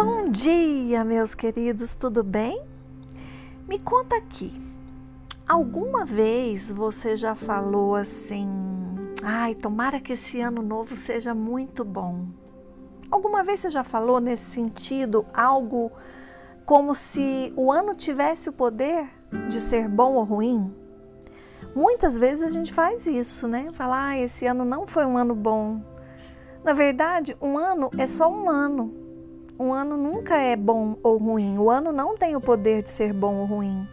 Bom 0.00 0.30
dia, 0.30 1.02
meus 1.02 1.34
queridos, 1.34 1.92
tudo 1.96 2.22
bem? 2.22 2.62
Me 3.66 3.80
conta 3.80 4.14
aqui. 4.14 4.52
Alguma 5.48 6.04
vez 6.04 6.70
você 6.70 7.16
já 7.16 7.34
falou 7.34 7.96
assim: 7.96 8.48
"Ai, 9.24 9.56
tomara 9.56 9.98
que 9.98 10.12
esse 10.12 10.40
ano 10.40 10.62
novo 10.62 10.94
seja 10.94 11.34
muito 11.34 11.84
bom"? 11.84 12.28
Alguma 13.10 13.42
vez 13.42 13.58
você 13.58 13.70
já 13.70 13.82
falou 13.82 14.20
nesse 14.20 14.44
sentido 14.44 15.26
algo 15.34 15.90
como 16.64 16.94
se 16.94 17.52
o 17.56 17.72
ano 17.72 17.92
tivesse 17.92 18.48
o 18.48 18.52
poder 18.52 19.08
de 19.48 19.58
ser 19.58 19.88
bom 19.88 20.14
ou 20.14 20.22
ruim? 20.22 20.72
Muitas 21.74 22.16
vezes 22.16 22.44
a 22.44 22.50
gente 22.50 22.72
faz 22.72 23.04
isso, 23.04 23.48
né? 23.48 23.70
Falar, 23.72 24.10
ah, 24.10 24.18
esse 24.18 24.46
ano 24.46 24.64
não 24.64 24.86
foi 24.86 25.04
um 25.04 25.18
ano 25.18 25.34
bom. 25.34 25.82
Na 26.62 26.72
verdade, 26.72 27.36
um 27.42 27.58
ano 27.58 27.90
é 27.98 28.06
só 28.06 28.30
um 28.30 28.48
ano. 28.48 29.07
Um 29.58 29.72
ano 29.72 29.96
nunca 29.96 30.36
é 30.36 30.54
bom 30.54 30.96
ou 31.02 31.18
ruim. 31.18 31.58
O 31.58 31.68
ano 31.68 31.90
não 31.90 32.14
tem 32.14 32.36
o 32.36 32.40
poder 32.40 32.82
de 32.84 32.90
ser 32.90 33.12
bom 33.12 33.38
ou 33.38 33.44
ruim. 33.44 33.88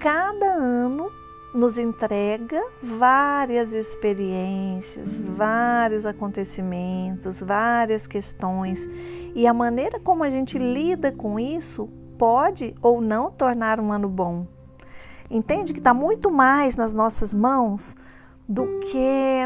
Cada 0.00 0.54
ano 0.54 1.08
nos 1.54 1.78
entrega 1.78 2.60
várias 2.82 3.72
experiências, 3.72 5.20
vários 5.20 6.04
acontecimentos, 6.04 7.40
várias 7.42 8.08
questões. 8.08 8.90
E 9.36 9.46
a 9.46 9.54
maneira 9.54 10.00
como 10.00 10.24
a 10.24 10.30
gente 10.30 10.58
lida 10.58 11.12
com 11.12 11.38
isso 11.38 11.88
pode 12.18 12.74
ou 12.82 13.00
não 13.00 13.30
tornar 13.30 13.78
um 13.78 13.92
ano 13.92 14.08
bom. 14.08 14.48
Entende 15.30 15.72
que 15.72 15.78
está 15.78 15.94
muito 15.94 16.28
mais 16.28 16.74
nas 16.74 16.92
nossas 16.92 17.32
mãos 17.32 17.94
do 18.52 18.66
que, 18.80 19.40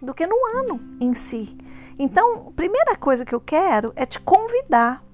do 0.00 0.14
que 0.14 0.24
no 0.24 0.36
ano 0.56 0.80
em 1.00 1.14
si. 1.14 1.58
Então, 1.98 2.48
a 2.48 2.52
primeira 2.52 2.96
coisa 2.96 3.24
que 3.24 3.34
eu 3.34 3.40
quero 3.40 3.92
é 3.96 4.06
te 4.06 4.20
convidar 4.20 5.04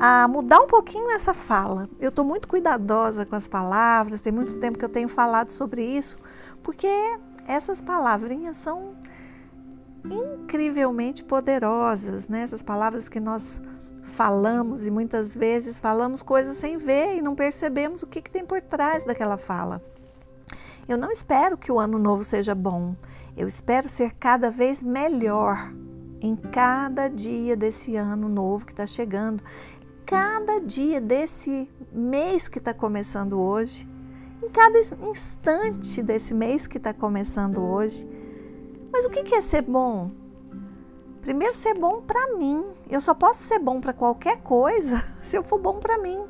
a 0.00 0.26
mudar 0.26 0.60
um 0.60 0.66
pouquinho 0.66 1.10
essa 1.10 1.34
fala. 1.34 1.90
Eu 2.00 2.08
estou 2.08 2.24
muito 2.24 2.48
cuidadosa 2.48 3.26
com 3.26 3.36
as 3.36 3.46
palavras, 3.46 4.22
tem 4.22 4.32
muito 4.32 4.58
tempo 4.58 4.78
que 4.78 4.84
eu 4.84 4.88
tenho 4.88 5.10
falado 5.10 5.50
sobre 5.50 5.84
isso, 5.84 6.16
porque 6.62 6.88
essas 7.46 7.82
palavrinhas 7.82 8.56
são 8.56 8.94
incrivelmente 10.10 11.22
poderosas, 11.22 12.28
né? 12.28 12.42
Essas 12.42 12.62
palavras 12.62 13.10
que 13.10 13.20
nós 13.20 13.60
falamos 14.04 14.86
e 14.86 14.90
muitas 14.90 15.36
vezes 15.36 15.78
falamos 15.78 16.22
coisas 16.22 16.56
sem 16.56 16.78
ver 16.78 17.18
e 17.18 17.20
não 17.20 17.34
percebemos 17.34 18.02
o 18.02 18.06
que, 18.06 18.22
que 18.22 18.30
tem 18.30 18.46
por 18.46 18.62
trás 18.62 19.04
daquela 19.04 19.36
fala. 19.36 19.82
Eu 20.88 20.96
não 20.96 21.10
espero 21.10 21.58
que 21.58 21.72
o 21.72 21.80
ano 21.80 21.98
novo 21.98 22.22
seja 22.22 22.54
bom, 22.54 22.94
eu 23.36 23.48
espero 23.48 23.88
ser 23.88 24.12
cada 24.12 24.52
vez 24.52 24.82
melhor 24.82 25.72
em 26.20 26.36
cada 26.36 27.08
dia 27.08 27.56
desse 27.56 27.96
ano 27.96 28.28
novo 28.28 28.64
que 28.64 28.72
está 28.72 28.86
chegando, 28.86 29.42
cada 30.06 30.60
dia 30.60 31.00
desse 31.00 31.68
mês 31.92 32.46
que 32.46 32.58
está 32.58 32.72
começando 32.72 33.40
hoje, 33.40 33.88
em 34.40 34.48
cada 34.48 34.78
instante 35.10 36.02
desse 36.04 36.32
mês 36.32 36.68
que 36.68 36.76
está 36.76 36.94
começando 36.94 37.60
hoje. 37.62 38.08
Mas 38.92 39.04
o 39.06 39.10
que 39.10 39.34
é 39.34 39.40
ser 39.40 39.62
bom? 39.62 40.12
Primeiro, 41.20 41.52
ser 41.52 41.74
bom 41.74 42.00
para 42.00 42.36
mim. 42.36 42.64
Eu 42.88 43.00
só 43.00 43.12
posso 43.12 43.42
ser 43.42 43.58
bom 43.58 43.80
para 43.80 43.92
qualquer 43.92 44.40
coisa 44.42 45.04
se 45.20 45.36
eu 45.36 45.42
for 45.42 45.58
bom 45.58 45.80
para 45.80 45.98
mim. 45.98 46.24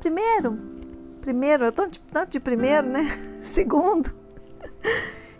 Primeiro, 0.00 0.79
primeiro, 1.20 1.64
eu 1.64 1.72
de, 1.72 1.98
tanto 2.00 2.30
de 2.30 2.40
primeiro, 2.40 2.86
né? 2.86 3.08
Segundo, 3.42 4.12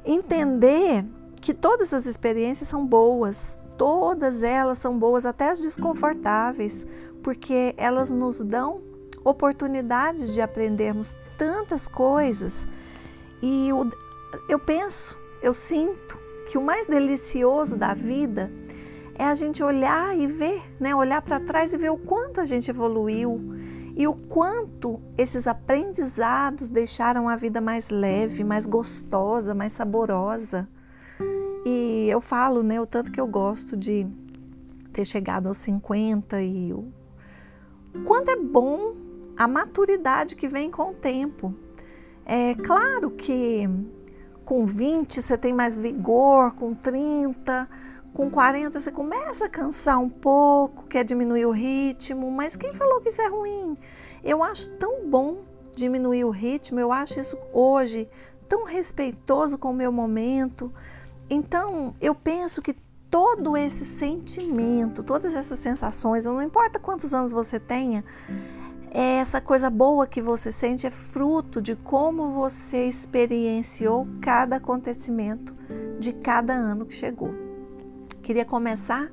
entender 0.04 1.04
que 1.40 1.54
todas 1.54 1.92
as 1.94 2.06
experiências 2.06 2.68
são 2.68 2.86
boas, 2.86 3.58
todas 3.78 4.42
elas 4.42 4.78
são 4.78 4.98
boas, 4.98 5.24
até 5.24 5.50
as 5.50 5.58
desconfortáveis, 5.58 6.86
porque 7.22 7.74
elas 7.76 8.10
nos 8.10 8.40
dão 8.40 8.82
oportunidades 9.24 10.32
de 10.32 10.40
aprendermos 10.40 11.16
tantas 11.36 11.88
coisas. 11.88 12.66
E 13.42 13.68
eu, 13.68 13.90
eu 14.48 14.58
penso, 14.58 15.16
eu 15.42 15.52
sinto 15.52 16.18
que 16.50 16.58
o 16.58 16.62
mais 16.62 16.86
delicioso 16.86 17.76
da 17.76 17.94
vida 17.94 18.50
é 19.18 19.24
a 19.24 19.34
gente 19.34 19.62
olhar 19.62 20.16
e 20.16 20.26
ver, 20.26 20.62
né? 20.78 20.94
olhar 20.94 21.22
para 21.22 21.38
trás 21.40 21.72
e 21.72 21.76
ver 21.76 21.90
o 21.90 21.96
quanto 21.96 22.40
a 22.40 22.46
gente 22.46 22.70
evoluiu 22.70 23.59
e 24.00 24.08
o 24.08 24.14
quanto 24.14 24.98
esses 25.18 25.46
aprendizados 25.46 26.70
deixaram 26.70 27.28
a 27.28 27.36
vida 27.36 27.60
mais 27.60 27.90
leve, 27.90 28.42
mais 28.42 28.64
gostosa, 28.64 29.54
mais 29.54 29.74
saborosa. 29.74 30.66
E 31.66 32.08
eu 32.08 32.18
falo, 32.18 32.62
né, 32.62 32.80
o 32.80 32.86
tanto 32.86 33.12
que 33.12 33.20
eu 33.20 33.26
gosto 33.26 33.76
de 33.76 34.06
ter 34.90 35.04
chegado 35.04 35.48
aos 35.48 35.58
50 35.58 36.40
e 36.40 36.72
o 36.72 36.90
quanto 38.06 38.30
é 38.30 38.36
bom 38.36 38.94
a 39.36 39.46
maturidade 39.46 40.34
que 40.34 40.48
vem 40.48 40.70
com 40.70 40.92
o 40.92 40.94
tempo. 40.94 41.54
É 42.24 42.54
claro 42.54 43.10
que 43.10 43.68
com 44.46 44.64
20 44.64 45.20
você 45.20 45.36
tem 45.36 45.52
mais 45.52 45.76
vigor, 45.76 46.52
com 46.52 46.74
30, 46.74 47.68
com 48.12 48.30
40 48.30 48.80
você 48.80 48.90
começa 48.90 49.46
a 49.46 49.48
cansar 49.48 49.98
um 50.00 50.08
pouco, 50.08 50.86
quer 50.86 51.04
diminuir 51.04 51.46
o 51.46 51.50
ritmo, 51.50 52.30
mas 52.30 52.56
quem 52.56 52.74
falou 52.74 53.00
que 53.00 53.08
isso 53.08 53.22
é 53.22 53.28
ruim? 53.28 53.76
Eu 54.22 54.42
acho 54.42 54.68
tão 54.70 55.06
bom 55.08 55.40
diminuir 55.74 56.24
o 56.24 56.30
ritmo, 56.30 56.80
eu 56.80 56.92
acho 56.92 57.20
isso 57.20 57.38
hoje 57.52 58.08
tão 58.48 58.64
respeitoso 58.64 59.56
com 59.56 59.70
o 59.70 59.74
meu 59.74 59.92
momento. 59.92 60.72
Então, 61.30 61.94
eu 62.00 62.14
penso 62.14 62.60
que 62.60 62.76
todo 63.08 63.56
esse 63.56 63.84
sentimento, 63.84 65.04
todas 65.04 65.34
essas 65.34 65.58
sensações, 65.60 66.24
não 66.24 66.42
importa 66.42 66.78
quantos 66.78 67.14
anos 67.14 67.30
você 67.30 67.60
tenha, 67.60 68.04
é 68.90 69.18
essa 69.18 69.40
coisa 69.40 69.70
boa 69.70 70.06
que 70.06 70.20
você 70.20 70.50
sente 70.50 70.84
é 70.84 70.90
fruto 70.90 71.62
de 71.62 71.76
como 71.76 72.30
você 72.30 72.88
experienciou 72.88 74.06
cada 74.20 74.56
acontecimento 74.56 75.54
de 76.00 76.12
cada 76.12 76.52
ano 76.52 76.84
que 76.84 76.94
chegou. 76.94 77.49
Queria 78.30 78.44
começar 78.44 79.10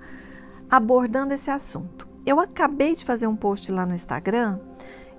abordando 0.70 1.34
esse 1.34 1.50
assunto. 1.50 2.08
Eu 2.24 2.40
acabei 2.40 2.94
de 2.94 3.04
fazer 3.04 3.26
um 3.26 3.36
post 3.36 3.72
lá 3.72 3.84
no 3.84 3.96
Instagram 3.96 4.60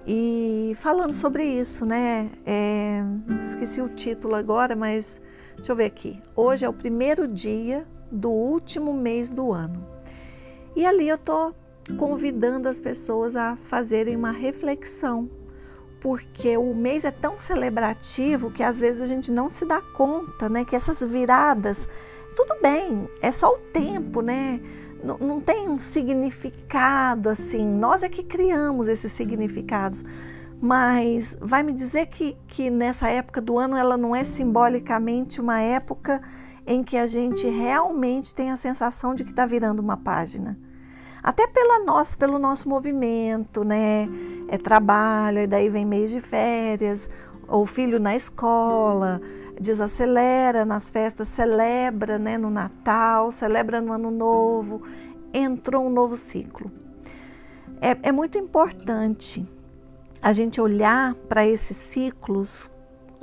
e 0.06 0.72
falando 0.76 1.12
sobre 1.12 1.42
isso, 1.42 1.84
né? 1.84 2.30
É, 2.46 3.02
esqueci 3.40 3.82
o 3.82 3.88
título 3.88 4.36
agora, 4.36 4.76
mas 4.76 5.20
Deixa 5.56 5.72
eu 5.72 5.74
ver 5.74 5.86
aqui. 5.86 6.22
Hoje 6.36 6.64
é 6.64 6.68
o 6.68 6.72
primeiro 6.72 7.26
dia 7.26 7.84
do 8.08 8.30
último 8.30 8.94
mês 8.94 9.32
do 9.32 9.52
ano. 9.52 9.84
E 10.76 10.86
ali 10.86 11.08
eu 11.08 11.16
estou 11.16 11.52
convidando 11.98 12.68
as 12.68 12.80
pessoas 12.80 13.34
a 13.34 13.56
fazerem 13.56 14.14
uma 14.14 14.30
reflexão, 14.30 15.28
porque 16.00 16.56
o 16.56 16.72
mês 16.72 17.04
é 17.04 17.10
tão 17.10 17.36
celebrativo 17.36 18.52
que 18.52 18.62
às 18.62 18.78
vezes 18.78 19.02
a 19.02 19.06
gente 19.06 19.32
não 19.32 19.48
se 19.48 19.66
dá 19.66 19.80
conta, 19.80 20.48
né? 20.48 20.64
Que 20.64 20.76
essas 20.76 21.00
viradas, 21.02 21.88
tudo 22.38 22.56
bem, 22.62 23.08
é 23.20 23.32
só 23.32 23.48
o 23.52 23.58
tempo, 23.58 24.20
né? 24.20 24.60
Não, 25.02 25.18
não 25.18 25.40
tem 25.40 25.68
um 25.68 25.76
significado 25.76 27.28
assim. 27.28 27.66
Nós 27.66 28.04
é 28.04 28.08
que 28.08 28.22
criamos 28.22 28.86
esses 28.86 29.10
significados 29.10 30.04
mas 30.60 31.36
vai 31.40 31.62
me 31.62 31.72
dizer 31.72 32.06
que, 32.06 32.36
que 32.48 32.68
nessa 32.68 33.08
época 33.08 33.40
do 33.40 33.58
ano 33.58 33.76
ela 33.76 33.96
não 33.96 34.14
é 34.14 34.24
simbolicamente 34.24 35.40
uma 35.40 35.60
época 35.60 36.20
em 36.66 36.82
que 36.82 36.96
a 36.96 37.06
gente 37.06 37.46
realmente 37.46 38.34
tem 38.34 38.50
a 38.50 38.56
sensação 38.56 39.14
de 39.14 39.22
que 39.22 39.30
está 39.30 39.46
virando 39.46 39.80
uma 39.80 39.96
página. 39.96 40.58
Até 41.22 41.46
pela 41.46 41.84
nossa, 41.84 42.16
pelo 42.16 42.38
nosso 42.38 42.68
movimento, 42.68 43.62
né? 43.62 44.08
É 44.48 44.58
trabalho, 44.58 45.40
e 45.40 45.46
daí 45.46 45.68
vem 45.68 45.86
mês 45.86 46.10
de 46.10 46.20
férias, 46.20 47.08
ou 47.48 47.64
filho 47.64 47.98
na 47.98 48.14
escola, 48.14 49.20
desacelera 49.60 50.64
nas 50.64 50.90
festas, 50.90 51.28
celebra 51.28 52.18
né, 52.18 52.36
no 52.36 52.50
Natal, 52.50 53.32
celebra 53.32 53.80
no 53.80 53.92
Ano 53.92 54.10
Novo, 54.10 54.82
entrou 55.32 55.86
um 55.86 55.90
novo 55.90 56.16
ciclo. 56.16 56.70
É, 57.80 58.08
é 58.08 58.12
muito 58.12 58.36
importante 58.38 59.46
a 60.20 60.32
gente 60.32 60.60
olhar 60.60 61.14
para 61.14 61.46
esses 61.46 61.76
ciclos 61.76 62.70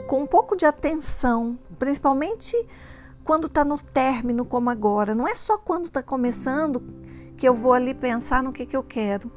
com 0.07 0.23
um 0.23 0.27
pouco 0.27 0.55
de 0.55 0.65
atenção, 0.65 1.57
principalmente 1.77 2.55
quando 3.23 3.47
está 3.47 3.65
no 3.65 3.77
término, 3.77 4.45
como 4.45 4.69
agora. 4.69 5.13
Não 5.13 5.27
é 5.27 5.35
só 5.35 5.57
quando 5.57 5.85
está 5.85 6.01
começando 6.01 6.81
que 7.37 7.47
eu 7.47 7.53
vou 7.53 7.73
ali 7.73 7.93
pensar 7.93 8.41
no 8.41 8.53
que, 8.53 8.65
que 8.65 8.77
eu 8.77 8.83
quero. 8.83 9.31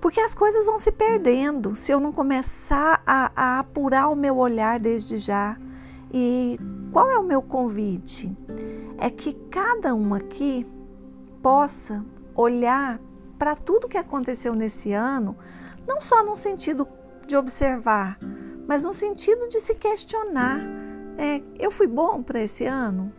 Porque 0.00 0.20
as 0.20 0.34
coisas 0.34 0.66
vão 0.66 0.78
se 0.78 0.92
perdendo 0.92 1.74
se 1.74 1.92
eu 1.92 1.98
não 1.98 2.12
começar 2.12 3.02
a, 3.06 3.32
a 3.34 3.58
apurar 3.60 4.08
o 4.08 4.16
meu 4.16 4.36
olhar 4.36 4.78
desde 4.78 5.18
já. 5.18 5.56
E 6.12 6.58
qual 6.92 7.10
é 7.10 7.18
o 7.18 7.24
meu 7.24 7.42
convite? 7.42 8.36
É 8.98 9.10
que 9.10 9.32
cada 9.50 9.94
um 9.94 10.14
aqui 10.14 10.66
possa 11.42 12.04
olhar 12.34 13.00
para 13.38 13.54
tudo 13.54 13.88
que 13.88 13.98
aconteceu 13.98 14.54
nesse 14.54 14.92
ano 14.92 15.36
não 15.86 16.00
só 16.00 16.24
no 16.24 16.36
sentido 16.36 16.86
de 17.26 17.36
observar, 17.36 18.18
mas 18.66 18.82
no 18.82 18.92
sentido 18.92 19.48
de 19.48 19.60
se 19.60 19.74
questionar. 19.74 20.60
É, 21.18 21.42
eu 21.58 21.70
fui 21.70 21.86
bom 21.86 22.22
para 22.22 22.40
esse 22.42 22.66
ano? 22.66 23.12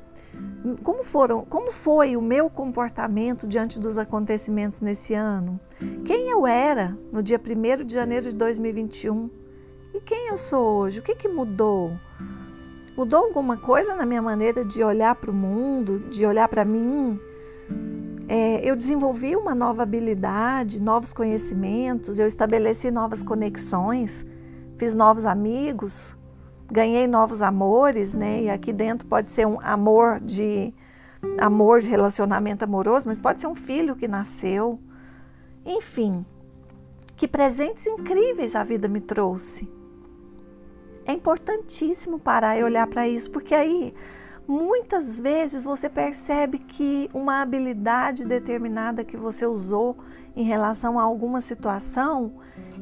Como 0.84 1.04
foram? 1.04 1.46
Como 1.46 1.72
foi 1.72 2.18
o 2.18 2.22
meu 2.22 2.50
comportamento 2.50 3.48
diante 3.48 3.80
dos 3.80 3.98
acontecimentos 3.98 4.82
nesse 4.82 5.14
ano? 5.14 5.60
Quem 6.04 6.30
eu 6.30 6.46
era 6.46 6.98
no 7.12 7.22
dia 7.24 7.40
1 7.40 7.86
de 7.86 7.94
janeiro 7.94 8.28
de 8.28 8.36
2021 8.36 9.30
e 9.94 10.02
quem 10.02 10.28
eu 10.28 10.38
sou 10.38 10.80
hoje. 10.80 11.00
O 11.00 11.04
que, 11.04 11.16
que 11.16 11.28
mudou? 11.28 11.98
Mudou 12.98 13.26
alguma 13.26 13.58
coisa 13.58 13.96
na 13.96 14.06
minha 14.06 14.22
maneira 14.22 14.66
de 14.66 14.84
olhar 14.84 15.16
para 15.16 15.30
o 15.30 15.34
mundo, 15.34 16.00
de 16.10 16.26
olhar 16.26 16.48
para 16.48 16.66
mim? 16.66 17.20
É, 18.28 18.70
eu 18.70 18.76
desenvolvi 18.76 19.36
uma 19.36 19.56
nova 19.56 19.84
habilidade, 19.84 20.82
novos 20.82 21.14
conhecimentos, 21.14 22.20
eu 22.20 22.28
estabeleci 22.28 22.92
novas 22.92 23.24
conexões, 23.24 24.26
fiz 24.78 24.94
novos 24.94 25.26
amigos, 25.26 26.17
ganhei 26.72 27.08
novos 27.08 27.42
amores, 27.42 28.14
né? 28.14 28.44
E 28.44 28.50
aqui 28.50 28.74
dentro 28.74 29.08
pode 29.08 29.30
ser 29.30 29.48
um 29.48 29.60
amor 29.62 30.20
de 30.20 30.74
amor 31.40 31.82
de 31.82 31.90
relacionamento 31.90 32.64
amoroso, 32.64 33.08
mas 33.08 33.18
pode 33.18 33.42
ser 33.42 33.48
um 33.48 33.56
filho 33.56 33.96
que 33.96 34.08
nasceu. 34.08 34.80
Enfim, 35.66 36.26
que 37.16 37.28
presentes 37.28 37.88
incríveis 37.88 38.56
a 38.56 38.64
vida 38.64 38.88
me 38.88 39.02
trouxe. 39.02 39.70
É 41.06 41.14
importantíssimo 41.14 42.20
parar 42.20 42.58
e 42.58 42.64
olhar 42.64 42.86
para 42.88 43.08
isso, 43.08 43.32
porque 43.32 43.56
aí 43.56 43.94
muitas 44.48 45.20
vezes 45.20 45.64
você 45.64 45.90
percebe 45.90 46.60
que 46.60 47.10
uma 47.14 47.42
habilidade 47.42 48.26
determinada 48.26 49.04
que 49.04 49.18
você 49.18 49.46
usou 49.46 49.98
em 50.36 50.44
relação 50.44 51.00
a 51.00 51.04
alguma 51.04 51.42
situação 51.42 52.34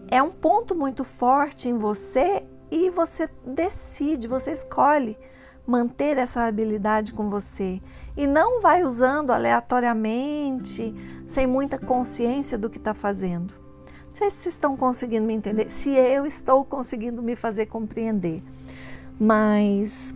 é 0.09 0.21
um 0.21 0.31
ponto 0.31 0.75
muito 0.75 1.03
forte 1.03 1.69
em 1.69 1.77
você 1.77 2.43
e 2.71 2.89
você 2.89 3.29
decide, 3.45 4.27
você 4.27 4.51
escolhe 4.51 5.17
manter 5.65 6.17
essa 6.17 6.45
habilidade 6.45 7.13
com 7.13 7.29
você 7.29 7.81
e 8.15 8.27
não 8.27 8.61
vai 8.61 8.83
usando 8.83 9.31
aleatoriamente, 9.31 10.93
sem 11.27 11.47
muita 11.47 11.77
consciência 11.77 12.57
do 12.57 12.69
que 12.69 12.77
está 12.77 12.93
fazendo. 12.93 13.53
Não 14.07 14.13
sei 14.13 14.29
se 14.29 14.37
vocês 14.37 14.55
estão 14.55 14.77
conseguindo 14.77 15.25
me 15.25 15.33
entender, 15.33 15.69
se 15.69 15.89
eu 15.89 16.25
estou 16.25 16.63
conseguindo 16.63 17.21
me 17.21 17.35
fazer 17.35 17.65
compreender, 17.65 18.41
mas 19.19 20.15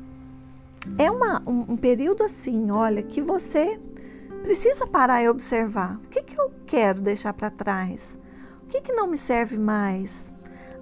é 0.98 1.12
uma, 1.12 1.42
um, 1.46 1.74
um 1.74 1.78
período 1.78 2.24
assim, 2.24 2.72
olha, 2.72 3.04
que 3.04 3.22
você 3.22 3.80
precisa 4.42 4.88
parar 4.88 5.22
e 5.22 5.30
observar. 5.30 5.96
O 5.98 6.08
que, 6.08 6.24
que 6.24 6.40
eu 6.40 6.52
quero 6.66 7.02
deixar 7.02 7.34
para 7.34 7.50
trás? 7.50 8.18
O 8.64 8.68
que, 8.68 8.82
que 8.82 8.94
não 8.94 9.08
me 9.08 9.18
serve 9.18 9.58
mais? 9.58 10.32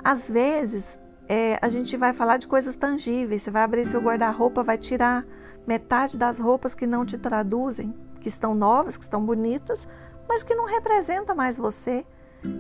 Às 0.04 0.30
vezes, 0.30 1.00
é, 1.28 1.58
a 1.62 1.70
gente 1.70 1.98
vai 1.98 2.14
falar 2.14 2.38
de 2.38 2.48
coisas 2.48 2.76
tangíveis. 2.76 3.42
Você 3.42 3.52
vai 3.52 3.64
abrir 3.64 3.86
seu 3.86 4.02
guarda-roupa, 4.02 4.64
vai 4.64 4.78
tirar 4.78 5.26
metade 5.66 6.18
das 6.18 6.40
roupas 6.40 6.74
que 6.74 6.88
não 6.88 7.06
te 7.06 7.18
traduzem, 7.18 7.94
que 8.22 8.30
estão 8.30 8.56
novas, 8.56 8.98
que 8.98 9.04
estão 9.04 9.26
bonitas, 9.26 9.88
mas 10.28 10.44
que 10.44 10.56
não 10.56 10.66
representa 10.66 11.36
mais 11.36 11.58
você 11.58 12.06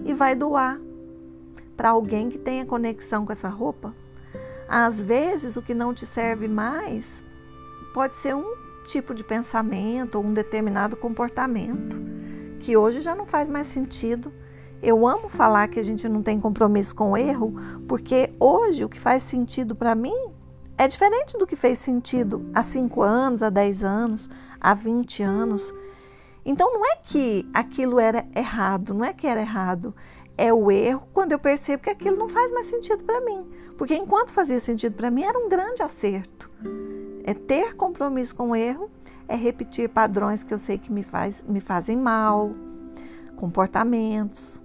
e 0.05 0.13
vai 0.13 0.35
doar 0.35 0.79
para 1.75 1.89
alguém 1.89 2.29
que 2.29 2.37
tenha 2.37 2.65
conexão 2.65 3.25
com 3.25 3.31
essa 3.31 3.49
roupa. 3.49 3.95
Às 4.67 5.01
vezes, 5.01 5.55
o 5.55 5.61
que 5.61 5.73
não 5.73 5.93
te 5.93 6.05
serve 6.05 6.47
mais 6.47 7.23
pode 7.93 8.15
ser 8.15 8.35
um 8.35 8.55
tipo 8.85 9.13
de 9.13 9.23
pensamento 9.23 10.15
ou 10.15 10.25
um 10.25 10.33
determinado 10.33 10.97
comportamento 10.97 11.97
que 12.59 12.75
hoje 12.75 13.01
já 13.01 13.15
não 13.15 13.25
faz 13.25 13.47
mais 13.47 13.67
sentido. 13.67 14.33
Eu 14.81 15.07
amo 15.07 15.27
falar 15.27 15.67
que 15.67 15.79
a 15.79 15.83
gente 15.83 16.07
não 16.07 16.21
tem 16.21 16.39
compromisso 16.39 16.95
com 16.95 17.11
o 17.11 17.17
erro, 17.17 17.53
porque 17.87 18.29
hoje 18.39 18.83
o 18.83 18.89
que 18.89 18.99
faz 18.99 19.23
sentido 19.23 19.75
para 19.75 19.95
mim 19.95 20.15
é 20.77 20.87
diferente 20.87 21.37
do 21.37 21.47
que 21.47 21.55
fez 21.55 21.79
sentido 21.79 22.49
há 22.53 22.61
5 22.61 23.01
anos, 23.01 23.41
há 23.41 23.49
10 23.49 23.83
anos, 23.83 24.29
há 24.61 24.73
20 24.75 25.23
anos. 25.23 25.73
Então 26.45 26.71
não 26.71 26.85
é 26.85 26.97
que 27.03 27.49
aquilo 27.53 27.99
era 27.99 28.25
errado, 28.35 28.93
não 28.93 29.03
é 29.03 29.11
que 29.11 29.25
era 29.25 29.41
errado, 29.41 29.93
é 30.37 30.53
o 30.53 30.69
erro 30.69 31.07
quando 31.11 31.31
eu 31.31 31.39
percebo 31.39 31.81
que 31.81 31.89
aquilo 31.89 32.17
não 32.17 32.29
faz 32.29 32.51
mais 32.51 32.67
sentido 32.67 33.03
para 33.03 33.19
mim. 33.21 33.49
Porque 33.75 33.95
enquanto 33.95 34.31
fazia 34.31 34.59
sentido 34.59 34.95
para 34.95 35.09
mim, 35.09 35.23
era 35.23 35.37
um 35.37 35.49
grande 35.49 35.81
acerto. 35.81 36.51
É 37.23 37.33
ter 37.33 37.75
compromisso 37.75 38.35
com 38.35 38.51
o 38.51 38.55
erro, 38.55 38.89
é 39.27 39.35
repetir 39.35 39.89
padrões 39.89 40.43
que 40.43 40.53
eu 40.53 40.59
sei 40.59 40.77
que 40.77 40.91
me, 40.91 41.01
faz, 41.01 41.43
me 41.43 41.59
fazem 41.59 41.97
mal, 41.97 42.51
comportamentos, 43.35 44.61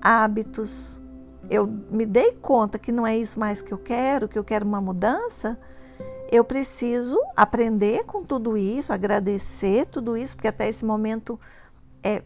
hábitos. 0.00 1.00
Eu 1.48 1.66
me 1.90 2.06
dei 2.06 2.32
conta 2.32 2.78
que 2.78 2.92
não 2.92 3.06
é 3.06 3.16
isso 3.16 3.38
mais 3.38 3.62
que 3.62 3.72
eu 3.72 3.78
quero, 3.78 4.28
que 4.28 4.38
eu 4.38 4.44
quero 4.44 4.66
uma 4.66 4.80
mudança. 4.80 5.58
Eu 6.30 6.44
preciso 6.44 7.18
aprender 7.36 8.04
com 8.04 8.24
tudo 8.24 8.56
isso, 8.56 8.92
agradecer 8.92 9.86
tudo 9.86 10.16
isso, 10.16 10.36
porque 10.36 10.48
até 10.48 10.68
esse 10.68 10.84
momento 10.84 11.38
é, 12.02 12.22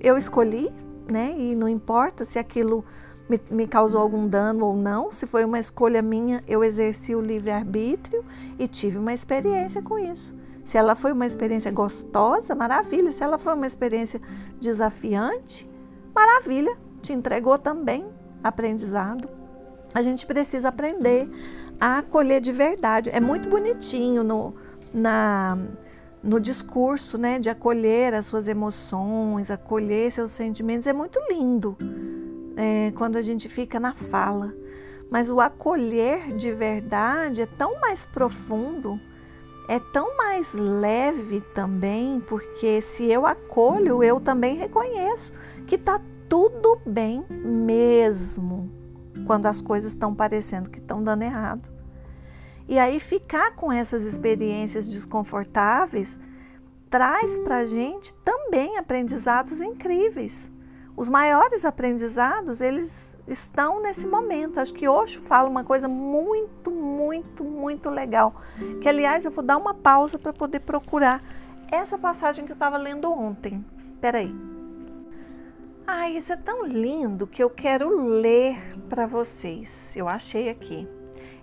eu 0.00 0.18
escolhi, 0.18 0.70
né? 1.10 1.34
E 1.38 1.54
não 1.54 1.68
importa 1.68 2.24
se 2.24 2.38
aquilo 2.38 2.84
me, 3.28 3.40
me 3.50 3.66
causou 3.66 4.02
algum 4.02 4.26
dano 4.28 4.66
ou 4.66 4.76
não, 4.76 5.10
se 5.10 5.26
foi 5.26 5.44
uma 5.44 5.58
escolha 5.58 6.02
minha, 6.02 6.42
eu 6.48 6.64
exerci 6.64 7.14
o 7.14 7.20
livre-arbítrio 7.20 8.24
e 8.58 8.66
tive 8.66 8.98
uma 8.98 9.14
experiência 9.14 9.80
com 9.80 9.98
isso. 9.98 10.36
Se 10.64 10.76
ela 10.76 10.94
foi 10.94 11.12
uma 11.12 11.26
experiência 11.26 11.70
gostosa, 11.70 12.54
maravilha. 12.54 13.10
Se 13.12 13.22
ela 13.22 13.38
foi 13.38 13.54
uma 13.54 13.66
experiência 13.66 14.20
desafiante, 14.60 15.69
maravilha. 16.20 16.76
Te 17.00 17.12
entregou 17.12 17.56
também 17.56 18.06
aprendizado. 18.42 19.28
A 19.94 20.02
gente 20.02 20.26
precisa 20.26 20.68
aprender 20.68 21.28
a 21.80 21.98
acolher 21.98 22.40
de 22.40 22.52
verdade. 22.52 23.10
É 23.10 23.20
muito 23.20 23.48
bonitinho 23.48 24.22
no, 24.22 24.54
na, 24.92 25.56
no 26.22 26.38
discurso, 26.38 27.16
né, 27.16 27.38
de 27.38 27.48
acolher 27.48 28.14
as 28.14 28.26
suas 28.26 28.46
emoções, 28.48 29.50
acolher 29.50 30.10
seus 30.12 30.30
sentimentos. 30.30 30.86
É 30.86 30.92
muito 30.92 31.18
lindo 31.30 31.76
é, 32.56 32.92
quando 32.96 33.16
a 33.16 33.22
gente 33.22 33.48
fica 33.48 33.80
na 33.80 33.94
fala. 33.94 34.54
Mas 35.10 35.28
o 35.30 35.40
acolher 35.40 36.28
de 36.28 36.52
verdade 36.52 37.40
é 37.40 37.46
tão 37.46 37.80
mais 37.80 38.04
profundo, 38.04 39.00
é 39.68 39.80
tão 39.92 40.16
mais 40.16 40.54
leve 40.54 41.40
também, 41.52 42.20
porque 42.28 42.80
se 42.80 43.10
eu 43.10 43.26
acolho, 43.26 44.04
eu 44.04 44.20
também 44.20 44.56
reconheço 44.56 45.32
que 45.66 45.74
está 45.74 46.00
tudo 46.30 46.80
bem 46.86 47.26
mesmo 47.28 48.70
quando 49.26 49.46
as 49.46 49.60
coisas 49.60 49.92
estão 49.92 50.14
parecendo 50.14 50.70
que 50.70 50.78
estão 50.78 51.02
dando 51.02 51.22
errado. 51.22 51.68
E 52.68 52.78
aí 52.78 53.00
ficar 53.00 53.56
com 53.56 53.72
essas 53.72 54.04
experiências 54.04 54.88
desconfortáveis 54.88 56.20
traz 56.88 57.36
para 57.38 57.58
a 57.58 57.66
gente 57.66 58.14
também 58.24 58.78
aprendizados 58.78 59.60
incríveis. 59.60 60.52
Os 60.96 61.08
maiores 61.08 61.64
aprendizados, 61.64 62.60
eles 62.60 63.18
estão 63.26 63.82
nesse 63.82 64.06
momento. 64.06 64.60
Acho 64.60 64.74
que 64.74 64.86
Osho 64.86 65.20
fala 65.20 65.48
uma 65.48 65.64
coisa 65.64 65.88
muito, 65.88 66.70
muito, 66.70 67.42
muito 67.42 67.90
legal. 67.90 68.34
Que, 68.80 68.88
aliás, 68.88 69.24
eu 69.24 69.30
vou 69.30 69.42
dar 69.42 69.56
uma 69.56 69.74
pausa 69.74 70.18
para 70.18 70.32
poder 70.32 70.60
procurar 70.60 71.22
essa 71.72 71.96
passagem 71.96 72.44
que 72.44 72.52
eu 72.52 72.54
estava 72.54 72.76
lendo 72.76 73.10
ontem. 73.10 73.64
Peraí. 74.00 74.59
Ai, 75.92 76.16
isso 76.16 76.32
é 76.32 76.36
tão 76.36 76.64
lindo 76.64 77.26
que 77.26 77.42
eu 77.42 77.50
quero 77.50 78.20
ler 78.20 78.78
para 78.88 79.08
vocês. 79.08 79.96
Eu 79.96 80.06
achei 80.06 80.48
aqui. 80.48 80.88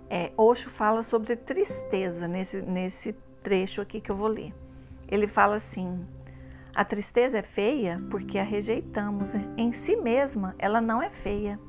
É, 0.10 0.32
fala 0.70 1.04
sobre 1.04 1.36
tristeza 1.36 2.30
nesse, 2.30 2.62
nesse 2.62 3.12
trecho 3.44 3.82
aqui 3.82 4.00
que 4.00 4.10
eu 4.10 4.16
vou 4.16 4.30
ler. 4.30 4.54
Ele 5.06 5.28
fala 5.28 5.58
assim: 5.58 6.08
a 6.74 6.86
tristeza 6.86 7.40
é 7.40 7.42
feia 7.42 7.98
porque 8.10 8.40
a 8.40 8.44
rejeitamos. 8.44 9.36
Em 9.58 9.74
si 9.74 9.98
mesma, 9.98 10.56
ela 10.58 10.80
não 10.80 11.04
é 11.04 11.10
feia. 11.10 11.60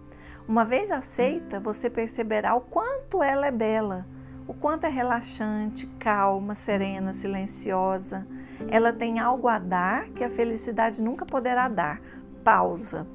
Uma 0.46 0.64
vez 0.64 0.92
aceita, 0.92 1.58
você 1.58 1.90
perceberá 1.90 2.54
o 2.54 2.60
quanto 2.60 3.24
ela 3.24 3.48
é 3.48 3.50
bela, 3.50 4.06
o 4.46 4.54
quanto 4.54 4.84
é 4.84 4.88
relaxante, 4.88 5.84
calma, 5.98 6.54
serena, 6.54 7.12
silenciosa. 7.12 8.24
Ela 8.68 8.92
tem 8.92 9.18
algo 9.18 9.48
a 9.48 9.58
dar 9.58 10.08
que 10.10 10.22
a 10.22 10.30
felicidade 10.30 11.02
nunca 11.02 11.26
poderá 11.26 11.66
dar. 11.66 12.00
Pausa. 12.48 13.06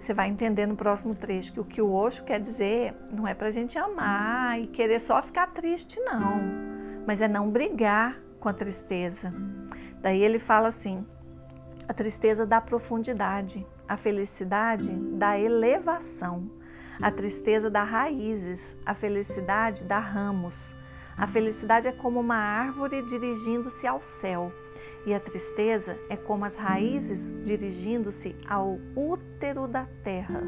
Você 0.00 0.14
vai 0.14 0.30
entender 0.30 0.64
no 0.64 0.74
próximo 0.74 1.14
trecho 1.14 1.52
que 1.52 1.60
o 1.60 1.64
que 1.66 1.82
o 1.82 1.92
Osho 1.92 2.24
quer 2.24 2.40
dizer 2.40 2.94
não 3.12 3.28
é 3.28 3.34
para 3.34 3.48
a 3.48 3.50
gente 3.50 3.78
amar 3.78 4.58
e 4.58 4.66
querer 4.66 5.00
só 5.00 5.20
ficar 5.20 5.48
triste, 5.48 6.00
não, 6.00 6.40
mas 7.06 7.20
é 7.20 7.28
não 7.28 7.50
brigar 7.50 8.18
com 8.40 8.48
a 8.48 8.54
tristeza. 8.54 9.34
Daí 10.00 10.22
ele 10.22 10.38
fala 10.38 10.68
assim: 10.68 11.06
a 11.86 11.92
tristeza 11.92 12.46
dá 12.46 12.58
profundidade, 12.58 13.66
a 13.86 13.98
felicidade 13.98 14.94
dá 14.94 15.38
elevação, 15.38 16.50
a 17.02 17.10
tristeza 17.10 17.68
dá 17.68 17.84
raízes, 17.84 18.78
a 18.86 18.94
felicidade 18.94 19.84
dá 19.84 19.98
ramos. 19.98 20.74
A 21.18 21.26
felicidade 21.26 21.86
é 21.86 21.92
como 21.92 22.20
uma 22.20 22.36
árvore 22.36 23.02
dirigindo-se 23.02 23.86
ao 23.86 24.00
céu, 24.00 24.50
e 25.06 25.14
a 25.14 25.20
tristeza 25.20 25.96
é 26.10 26.16
como 26.16 26.44
as 26.44 26.56
raízes 26.56 27.32
dirigindo-se 27.44 28.34
ao 28.48 28.80
útero 28.96 29.68
da 29.68 29.86
terra. 30.02 30.42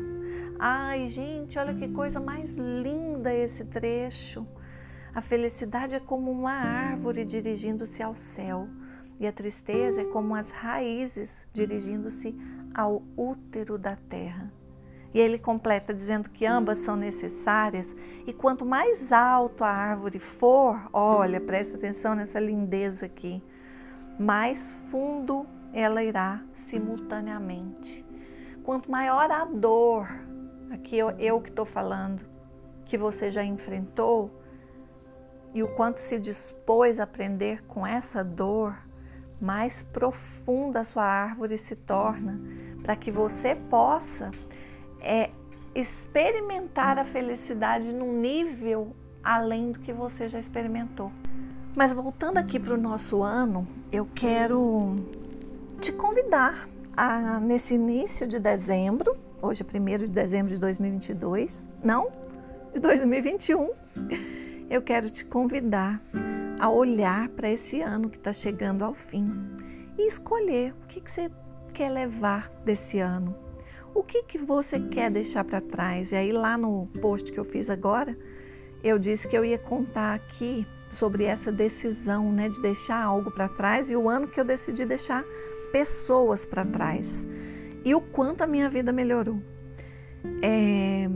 Ai, 0.59 1.09
gente, 1.09 1.57
olha 1.57 1.73
que 1.73 1.87
coisa 1.89 2.19
mais 2.19 2.55
linda 2.55 3.33
esse 3.33 3.65
trecho. 3.65 4.45
A 5.15 5.23
felicidade 5.23 5.95
é 5.95 6.01
como 6.01 6.33
uma 6.33 6.53
árvore 6.53 7.25
dirigindo-se 7.25 8.03
ao 8.03 8.17
céu 8.17 8.69
e 9.21 9.27
a 9.27 9.33
tristeza 9.33 10.01
é 10.03 10.05
como 10.05 10.35
as 10.35 10.51
raízes 10.51 11.47
dirigindo-se 11.53 12.37
ao 12.75 13.03
útero 13.17 13.79
da 13.79 13.95
terra. 13.95 14.53
E 15.15 15.21
ele 15.21 15.39
completa 15.39 15.95
dizendo 15.95 16.29
que 16.29 16.45
ambas 16.45 16.79
são 16.79 16.97
necessárias 16.97 17.97
e 18.27 18.33
quanto 18.33 18.67
mais 18.67 19.13
alto 19.13 19.63
a 19.63 19.71
árvore 19.71 20.19
for, 20.19 20.89
olha, 20.93 21.41
presta 21.41 21.77
atenção 21.77 22.15
nessa 22.15 22.39
lindeza 22.39 23.07
aqui, 23.07 23.43
mais 24.19 24.73
fundo 24.91 25.47
ela 25.73 26.03
irá 26.03 26.43
simultaneamente. 26.53 28.05
Quanto 28.65 28.91
maior 28.91 29.31
a 29.31 29.45
dor, 29.45 30.09
aqui 30.71 30.99
eu, 30.99 31.11
eu 31.13 31.41
que 31.41 31.51
estou 31.51 31.65
falando, 31.65 32.23
que 32.85 32.99
você 32.99 33.31
já 33.31 33.45
enfrentou, 33.45 34.31
e 35.55 35.63
o 35.63 35.75
quanto 35.75 35.99
se 35.99 36.19
dispôs 36.19 37.01
a 37.01 37.05
aprender 37.05 37.65
com 37.65 37.87
essa 37.87 38.23
dor, 38.23 38.77
mais 39.41 39.83
profunda 39.83 40.81
a 40.81 40.85
sua 40.85 41.05
árvore 41.05 41.57
se 41.57 41.77
torna, 41.77 42.41
para 42.83 42.97
que 42.97 43.11
você 43.11 43.55
possa 43.55 44.31
é, 45.01 45.31
experimentar 45.75 46.99
a 46.99 47.05
felicidade 47.05 47.95
num 47.95 48.13
nível 48.21 48.95
além 49.23 49.73
do 49.73 49.79
que 49.79 49.93
você 49.93 50.29
já 50.29 50.39
experimentou. 50.39 51.13
Mas 51.79 51.93
voltando 51.93 52.39
aqui 52.39 52.59
para 52.59 52.75
o 52.75 52.77
nosso 52.77 53.23
ano, 53.23 53.65
eu 53.93 54.05
quero 54.13 54.97
te 55.81 55.93
convidar 55.93 56.69
a, 56.97 57.39
nesse 57.39 57.75
início 57.75 58.27
de 58.27 58.41
dezembro, 58.41 59.17
hoje 59.41 59.63
é 59.63 59.79
1 59.79 59.99
de 59.99 60.11
dezembro 60.11 60.53
de 60.53 60.61
2022, 60.61 61.69
não, 61.85 62.11
de 62.75 62.81
2021, 62.81 63.71
eu 64.69 64.83
quero 64.83 65.09
te 65.09 65.25
convidar 65.25 66.03
a 66.59 66.69
olhar 66.69 67.29
para 67.29 67.49
esse 67.49 67.81
ano 67.81 68.11
que 68.11 68.17
está 68.17 68.33
chegando 68.33 68.85
ao 68.85 68.93
fim 68.93 69.33
e 69.97 70.05
escolher 70.05 70.75
o 70.83 70.89
que, 70.89 71.01
que 71.01 71.09
você 71.09 71.31
quer 71.73 71.91
levar 71.91 72.51
desse 72.65 72.99
ano. 72.99 73.37
O 73.95 74.03
que, 74.03 74.25
que 74.25 74.37
você 74.37 74.81
quer 74.81 75.13
deixar 75.13 75.45
para 75.45 75.61
trás? 75.61 76.11
E 76.11 76.17
aí, 76.17 76.33
lá 76.33 76.59
no 76.59 76.89
post 77.01 77.31
que 77.31 77.39
eu 77.39 77.45
fiz 77.45 77.71
agora, 77.71 78.19
eu 78.83 78.99
disse 78.99 79.29
que 79.29 79.39
eu 79.39 79.45
ia 79.45 79.59
contar 79.59 80.15
aqui 80.15 80.67
sobre 80.89 81.25
essa 81.25 81.53
decisão 81.53 82.33
né, 82.33 82.49
de 82.49 82.61
deixar 82.61 83.03
algo 83.03 83.31
para 83.31 83.49
trás 83.49 83.91
e 83.91 83.97
o 83.97 84.09
ano 84.09 84.27
que 84.27 84.41
eu 84.41 84.45
decidi 84.45 84.85
deixar 84.85 85.25
pessoas 85.73 86.47
para 86.47 86.65
trás 86.65 87.27
e 87.85 87.95
o 87.95 88.01
quanto 88.01 88.43
a 88.43 88.47
minha 88.47 88.69
vida 88.69 88.93
melhorou. 88.93 89.41
É, 90.43 91.09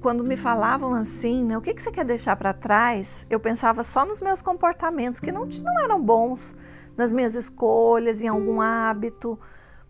quando 0.00 0.24
me 0.24 0.36
falavam 0.36 0.94
assim, 0.94 1.44
né, 1.44 1.56
o 1.56 1.60
que, 1.60 1.72
que 1.72 1.80
você 1.80 1.90
quer 1.90 2.04
deixar 2.04 2.36
para 2.36 2.52
trás, 2.52 3.26
eu 3.30 3.40
pensava 3.40 3.82
só 3.82 4.04
nos 4.04 4.20
meus 4.20 4.42
comportamentos, 4.42 5.20
que 5.20 5.32
não, 5.32 5.46
não 5.46 5.80
eram 5.82 6.02
bons, 6.02 6.56
nas 6.96 7.10
minhas 7.10 7.34
escolhas, 7.34 8.22
em 8.22 8.28
algum 8.28 8.60
hábito. 8.60 9.38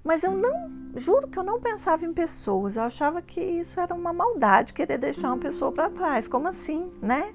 Mas 0.02 0.22
eu 0.22 0.32
não, 0.32 0.70
juro 0.94 1.28
que 1.28 1.38
eu 1.38 1.42
não 1.42 1.60
pensava 1.60 2.04
em 2.04 2.12
pessoas. 2.12 2.76
Eu 2.76 2.82
achava 2.82 3.22
que 3.22 3.40
isso 3.40 3.80
era 3.80 3.94
uma 3.94 4.12
maldade, 4.12 4.72
querer 4.72 4.98
deixar 4.98 5.28
uma 5.28 5.38
pessoa 5.38 5.72
para 5.72 5.90
trás. 5.90 6.28
Como 6.28 6.46
assim, 6.46 6.92
né? 7.00 7.34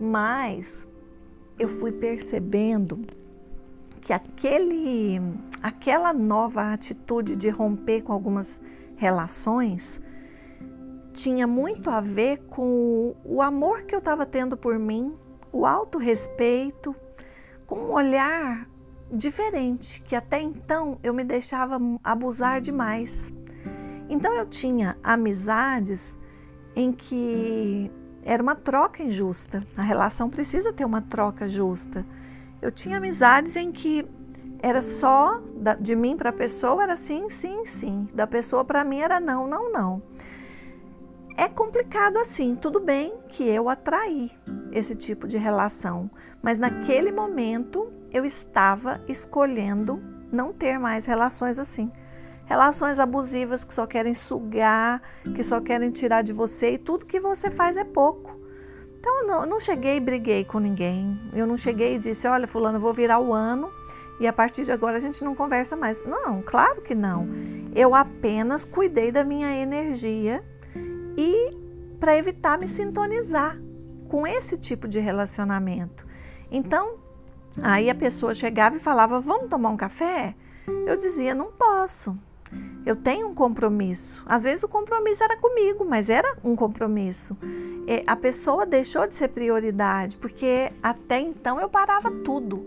Mas 0.00 0.90
eu 1.58 1.68
fui 1.68 1.92
percebendo 1.92 3.04
que 4.00 4.12
aquele, 4.12 5.18
aquela 5.62 6.12
nova 6.12 6.72
atitude 6.72 7.34
de 7.34 7.48
romper 7.48 8.02
com 8.02 8.12
algumas 8.12 8.62
relações 8.96 10.00
tinha 11.12 11.46
muito 11.46 11.90
a 11.90 12.00
ver 12.00 12.38
com 12.48 13.16
o 13.24 13.40
amor 13.40 13.82
que 13.82 13.94
eu 13.94 13.98
estava 13.98 14.26
tendo 14.26 14.56
por 14.56 14.78
mim, 14.78 15.14
o 15.50 15.64
autorrespeito, 15.64 16.94
com 17.66 17.76
um 17.76 17.92
olhar 17.92 18.68
diferente, 19.10 20.02
que 20.02 20.14
até 20.14 20.40
então 20.40 20.98
eu 21.02 21.14
me 21.14 21.24
deixava 21.24 21.78
abusar 22.04 22.60
demais. 22.60 23.32
Então 24.08 24.34
eu 24.34 24.46
tinha 24.46 24.96
amizades 25.02 26.18
em 26.74 26.92
que 26.92 27.90
era 28.26 28.42
uma 28.42 28.56
troca 28.56 29.04
injusta. 29.04 29.60
A 29.76 29.82
relação 29.82 30.28
precisa 30.28 30.72
ter 30.72 30.84
uma 30.84 31.00
troca 31.00 31.48
justa. 31.48 32.04
Eu 32.60 32.72
tinha 32.72 32.96
amizades 32.96 33.54
em 33.54 33.70
que 33.70 34.04
era 34.60 34.82
só 34.82 35.40
de 35.78 35.94
mim 35.94 36.16
para 36.16 36.30
a 36.30 36.32
pessoa 36.32 36.82
era 36.82 36.96
sim, 36.96 37.30
sim, 37.30 37.64
sim. 37.64 38.08
Da 38.12 38.26
pessoa 38.26 38.64
para 38.64 38.84
mim 38.84 38.98
era 38.98 39.20
não, 39.20 39.46
não, 39.46 39.72
não. 39.72 40.02
É 41.36 41.48
complicado 41.48 42.16
assim, 42.16 42.56
tudo 42.56 42.80
bem 42.80 43.14
que 43.28 43.46
eu 43.46 43.68
atraí 43.68 44.32
esse 44.72 44.96
tipo 44.96 45.28
de 45.28 45.36
relação, 45.36 46.10
mas 46.42 46.58
naquele 46.58 47.12
momento 47.12 47.88
eu 48.12 48.24
estava 48.24 49.00
escolhendo 49.06 50.02
não 50.32 50.52
ter 50.52 50.78
mais 50.78 51.06
relações 51.06 51.58
assim. 51.58 51.92
Relações 52.46 52.98
abusivas 52.98 53.64
que 53.64 53.74
só 53.74 53.86
querem 53.86 54.14
sugar, 54.14 55.02
que 55.34 55.42
só 55.42 55.60
querem 55.60 55.90
tirar 55.90 56.22
de 56.22 56.32
você 56.32 56.72
e 56.72 56.78
tudo 56.78 57.04
que 57.04 57.20
você 57.20 57.50
faz 57.50 57.76
é 57.76 57.84
pouco. 57.84 58.36
Então 58.98 59.20
eu 59.20 59.26
não, 59.26 59.46
não 59.46 59.60
cheguei 59.60 59.96
e 59.96 60.00
briguei 60.00 60.44
com 60.44 60.58
ninguém. 60.58 61.20
Eu 61.32 61.46
não 61.46 61.56
cheguei 61.56 61.96
e 61.96 61.98
disse: 61.98 62.26
Olha, 62.26 62.46
Fulano, 62.46 62.78
vou 62.78 62.94
virar 62.94 63.18
o 63.18 63.34
ano 63.34 63.70
e 64.18 64.26
a 64.26 64.32
partir 64.32 64.64
de 64.64 64.72
agora 64.72 64.96
a 64.96 65.00
gente 65.00 65.22
não 65.24 65.34
conversa 65.34 65.76
mais. 65.76 66.02
Não, 66.04 66.40
claro 66.40 66.80
que 66.82 66.94
não. 66.94 67.28
Eu 67.74 67.94
apenas 67.94 68.64
cuidei 68.64 69.12
da 69.12 69.24
minha 69.24 69.52
energia 69.60 70.42
e 71.16 71.56
para 71.98 72.16
evitar 72.16 72.58
me 72.58 72.68
sintonizar 72.68 73.60
com 74.08 74.26
esse 74.26 74.56
tipo 74.56 74.86
de 74.86 74.98
relacionamento. 74.98 76.06
Então, 76.50 76.98
aí 77.62 77.90
a 77.90 77.94
pessoa 77.94 78.34
chegava 78.34 78.76
e 78.76 78.80
falava: 78.80 79.20
Vamos 79.20 79.48
tomar 79.48 79.70
um 79.70 79.76
café? 79.76 80.34
Eu 80.86 80.96
dizia: 80.96 81.34
Não 81.34 81.52
posso. 81.52 82.16
Eu 82.84 82.94
tenho 82.94 83.28
um 83.28 83.34
compromisso. 83.34 84.22
Às 84.26 84.44
vezes 84.44 84.62
o 84.62 84.68
compromisso 84.68 85.24
era 85.24 85.36
comigo, 85.36 85.84
mas 85.84 86.08
era 86.08 86.36
um 86.44 86.54
compromisso. 86.54 87.36
E 87.86 88.04
a 88.06 88.16
pessoa 88.16 88.64
deixou 88.64 89.06
de 89.06 89.14
ser 89.14 89.28
prioridade, 89.28 90.16
porque 90.16 90.72
até 90.82 91.18
então 91.18 91.60
eu 91.60 91.68
parava 91.68 92.10
tudo 92.10 92.64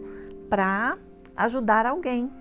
para 0.50 0.98
ajudar 1.38 1.86
alguém 1.86 2.32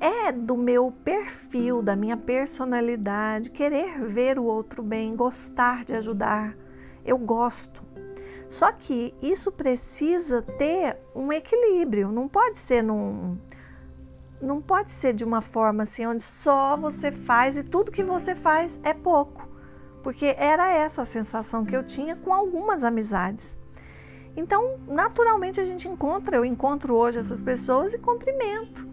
é 0.00 0.30
do 0.30 0.56
meu 0.56 0.92
perfil, 1.04 1.80
da 1.80 1.96
minha 1.96 2.16
personalidade, 2.16 3.50
querer 3.50 4.02
ver 4.02 4.38
o 4.38 4.44
outro 4.44 4.82
bem, 4.82 5.16
gostar 5.16 5.84
de 5.84 5.94
ajudar. 5.94 6.56
Eu 7.04 7.18
gosto. 7.18 7.82
Só 8.48 8.70
que 8.72 9.14
isso 9.20 9.50
precisa 9.50 10.42
ter 10.42 10.98
um 11.14 11.32
equilíbrio, 11.32 12.12
não 12.12 12.28
pode 12.28 12.58
ser 12.58 12.82
num 12.82 13.38
não 14.40 14.60
pode 14.60 14.90
ser 14.90 15.12
de 15.12 15.24
uma 15.24 15.40
forma 15.40 15.84
assim 15.84 16.06
onde 16.06 16.22
só 16.22 16.76
você 16.76 17.10
faz 17.10 17.56
e 17.56 17.62
tudo 17.62 17.92
que 17.92 18.02
você 18.02 18.34
faz 18.34 18.80
é 18.82 18.92
pouco. 18.92 19.48
Porque 20.02 20.34
era 20.38 20.70
essa 20.70 21.02
a 21.02 21.06
sensação 21.06 21.64
que 21.64 21.76
eu 21.76 21.84
tinha 21.84 22.14
com 22.16 22.32
algumas 22.32 22.84
amizades. 22.84 23.58
Então, 24.36 24.78
naturalmente 24.86 25.60
a 25.60 25.64
gente 25.64 25.88
encontra, 25.88 26.36
eu 26.36 26.44
encontro 26.44 26.94
hoje 26.94 27.18
essas 27.18 27.40
pessoas 27.40 27.94
e 27.94 27.98
cumprimento 27.98 28.86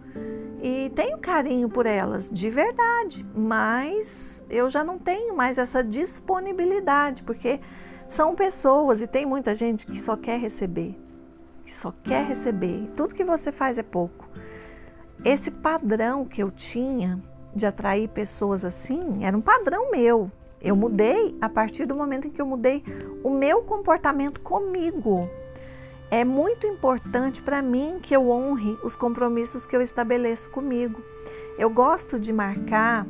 e 0.66 0.90
tenho 0.96 1.18
carinho 1.18 1.68
por 1.68 1.84
elas, 1.84 2.30
de 2.30 2.48
verdade, 2.48 3.26
mas 3.36 4.42
eu 4.48 4.70
já 4.70 4.82
não 4.82 4.98
tenho 4.98 5.36
mais 5.36 5.58
essa 5.58 5.84
disponibilidade, 5.84 7.22
porque 7.22 7.60
são 8.08 8.34
pessoas 8.34 9.02
e 9.02 9.06
tem 9.06 9.26
muita 9.26 9.54
gente 9.54 9.84
que 9.84 10.00
só 10.00 10.16
quer 10.16 10.40
receber, 10.40 10.98
que 11.66 11.70
só 11.70 11.92
quer 12.02 12.24
receber, 12.24 12.90
tudo 12.96 13.14
que 13.14 13.24
você 13.24 13.52
faz 13.52 13.76
é 13.76 13.82
pouco. 13.82 14.26
Esse 15.24 15.50
padrão 15.50 16.24
que 16.24 16.42
eu 16.42 16.50
tinha 16.50 17.22
de 17.54 17.64
atrair 17.66 18.08
pessoas 18.08 18.64
assim 18.64 19.24
era 19.24 19.36
um 19.36 19.40
padrão 19.40 19.90
meu. 19.90 20.30
Eu 20.60 20.76
mudei 20.76 21.36
a 21.40 21.48
partir 21.48 21.86
do 21.86 21.94
momento 21.94 22.28
em 22.28 22.30
que 22.30 22.40
eu 22.40 22.46
mudei 22.46 22.82
o 23.22 23.30
meu 23.30 23.62
comportamento 23.62 24.40
comigo 24.40 25.28
é 26.14 26.24
muito 26.24 26.64
importante 26.64 27.42
para 27.42 27.60
mim 27.60 27.98
que 28.00 28.14
eu 28.14 28.30
honre 28.30 28.78
os 28.84 28.94
compromissos 28.94 29.66
que 29.66 29.74
eu 29.74 29.82
estabeleço 29.82 30.48
comigo. 30.50 31.02
Eu 31.58 31.68
gosto 31.68 32.20
de 32.20 32.32
marcar 32.32 33.04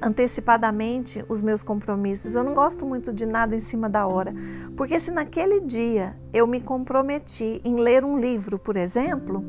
antecipadamente 0.00 1.24
os 1.28 1.42
meus 1.42 1.64
compromissos. 1.64 2.36
Eu 2.36 2.44
não 2.44 2.54
gosto 2.54 2.86
muito 2.86 3.12
de 3.12 3.26
nada 3.26 3.56
em 3.56 3.60
cima 3.60 3.88
da 3.88 4.06
hora, 4.06 4.32
porque 4.76 5.00
se 5.00 5.10
naquele 5.10 5.60
dia 5.62 6.16
eu 6.32 6.46
me 6.46 6.60
comprometi 6.60 7.60
em 7.64 7.80
ler 7.80 8.04
um 8.04 8.16
livro, 8.18 8.56
por 8.56 8.76
exemplo, 8.76 9.44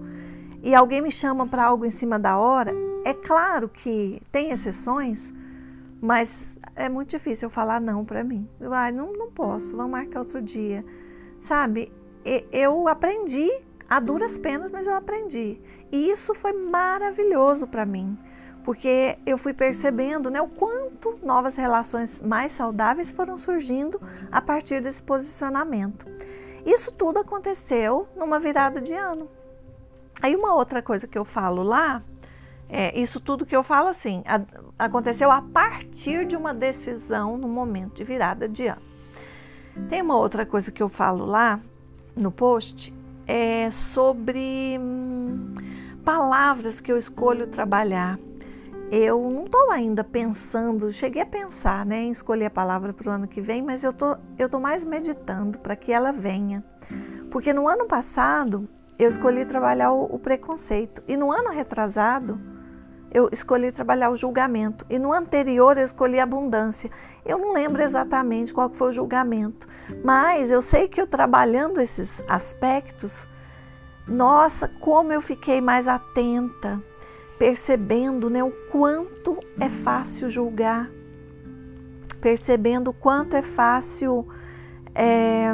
e 0.64 0.74
alguém 0.74 1.02
me 1.02 1.12
chama 1.12 1.46
para 1.46 1.66
algo 1.66 1.86
em 1.86 1.90
cima 1.90 2.18
da 2.18 2.38
hora, 2.38 2.74
é 3.04 3.14
claro 3.14 3.68
que 3.68 4.22
tem 4.32 4.50
exceções, 4.50 5.34
mas 6.02 6.58
é 6.74 6.88
muito 6.88 7.10
difícil 7.10 7.48
eu 7.48 7.50
falar 7.50 7.82
não 7.82 8.06
para 8.06 8.24
mim. 8.24 8.48
Ah, 8.72 8.90
não, 8.90 9.12
não 9.12 9.30
posso, 9.30 9.76
vamos 9.76 9.92
marcar 9.92 10.20
outro 10.20 10.42
dia. 10.42 10.86
Sabe, 11.42 11.92
eu 12.50 12.88
aprendi 12.88 13.52
a 13.90 14.00
duras 14.00 14.38
penas, 14.38 14.72
mas 14.72 14.88
eu 14.88 14.96
aprendi. 14.96 15.60
E 15.92 16.10
isso 16.10 16.34
foi 16.34 16.54
maravilhoso 16.54 17.68
para 17.68 17.86
mim, 17.86 18.18
porque 18.64 19.20
eu 19.26 19.38
fui 19.38 19.54
percebendo 19.54 20.32
né, 20.32 20.40
o 20.42 20.48
quanto 20.48 21.20
novas 21.22 21.58
relações 21.58 22.22
mais 22.22 22.54
saudáveis 22.54 23.12
foram 23.12 23.36
surgindo 23.36 24.02
a 24.32 24.40
partir 24.40 24.82
desse 24.82 25.04
posicionamento. 25.04 26.08
Isso 26.66 26.90
tudo 26.94 27.20
aconteceu 27.20 28.08
numa 28.16 28.40
virada 28.40 28.80
de 28.80 28.94
ano. 28.94 29.28
Aí 30.22 30.36
uma 30.36 30.56
outra 30.56 30.82
coisa 30.82 31.08
que 31.08 31.18
eu 31.18 31.26
falo 31.26 31.64
lá 31.64 32.02
É, 32.70 32.98
isso 33.00 33.20
tudo 33.20 33.46
que 33.46 33.56
eu 33.56 33.62
falo 33.62 33.90
assim, 33.90 34.24
a, 34.26 34.42
aconteceu 34.86 35.30
a 35.30 35.42
partir 35.42 36.26
de 36.26 36.36
uma 36.36 36.54
decisão 36.56 37.38
no 37.38 37.48
momento 37.48 37.98
de 37.98 38.04
virada 38.04 38.50
de 38.50 38.66
ano. 38.66 38.82
Tem 39.90 40.02
uma 40.02 40.18
outra 40.18 40.44
coisa 40.44 40.72
que 40.72 40.82
eu 40.82 40.90
falo 40.90 41.24
lá 41.26 41.60
no 42.16 42.32
post, 42.32 42.92
é 43.28 43.70
sobre 43.72 44.78
hum, 44.80 45.54
palavras 46.04 46.80
que 46.82 46.92
eu 46.92 46.98
escolho 46.98 47.48
trabalhar. 47.48 48.18
Eu 48.92 49.22
não 49.30 49.46
estou 49.46 49.72
ainda 49.72 50.04
pensando, 50.04 50.92
cheguei 50.92 51.22
a 51.22 51.26
pensar 51.26 51.86
né, 51.86 52.04
em 52.04 52.12
escolher 52.12 52.46
a 52.46 52.52
palavra 52.52 52.94
para 52.94 53.10
o 53.10 53.14
ano 53.14 53.28
que 53.28 53.42
vem, 53.42 53.62
mas 53.62 53.84
eu 53.84 53.92
tô, 53.92 54.18
estou 54.32 54.50
tô 54.50 54.60
mais 54.60 54.84
meditando 54.84 55.58
para 55.60 55.76
que 55.76 55.92
ela 55.92 56.12
venha. 56.12 56.64
Porque 57.32 57.54
no 57.54 57.68
ano 57.68 57.88
passado 57.88 58.70
eu 58.98 59.10
escolhi 59.10 59.46
trabalhar 59.46 59.92
o, 59.92 60.06
o 60.06 60.20
preconceito. 60.20 61.04
E 61.08 61.18
no 61.18 61.32
ano 61.32 61.50
retrasado 61.50 62.40
eu 63.14 63.30
escolhi 63.32 63.72
trabalhar 63.72 64.10
o 64.10 64.18
julgamento. 64.18 64.86
E 64.90 64.98
no 64.98 65.14
anterior 65.14 65.78
eu 65.78 65.86
escolhi 65.86 66.20
abundância. 66.20 66.90
Eu 67.24 67.38
não 67.38 67.54
lembro 67.54 67.82
exatamente 67.82 68.52
qual 68.52 68.74
foi 68.74 68.90
o 68.90 68.92
julgamento, 68.92 69.68
mas 70.04 70.50
eu 70.50 70.62
sei 70.62 70.88
que 70.88 71.00
eu 71.00 71.06
trabalhando 71.06 71.80
esses 71.80 72.24
aspectos, 72.28 73.28
nossa, 74.08 74.68
como 74.68 75.14
eu 75.14 75.22
fiquei 75.22 75.62
mais 75.62 75.88
atenta, 75.88 76.82
percebendo 77.38 78.30
né, 78.30 78.44
o 78.44 78.52
quanto 78.72 79.38
é 79.60 79.70
fácil 79.70 80.30
julgar, 80.30 80.90
percebendo 82.20 82.90
o 82.90 82.94
quanto 82.94 83.36
é 83.36 83.44
fácil, 83.44 84.28
é, 84.96 85.54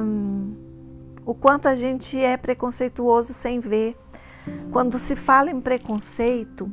o 1.29 1.35
quanto 1.35 1.69
a 1.69 1.75
gente 1.75 2.17
é 2.17 2.35
preconceituoso 2.35 3.33
sem 3.33 3.59
ver. 3.59 3.95
Quando 4.71 4.97
se 4.97 5.15
fala 5.15 5.51
em 5.51 5.61
preconceito, 5.61 6.71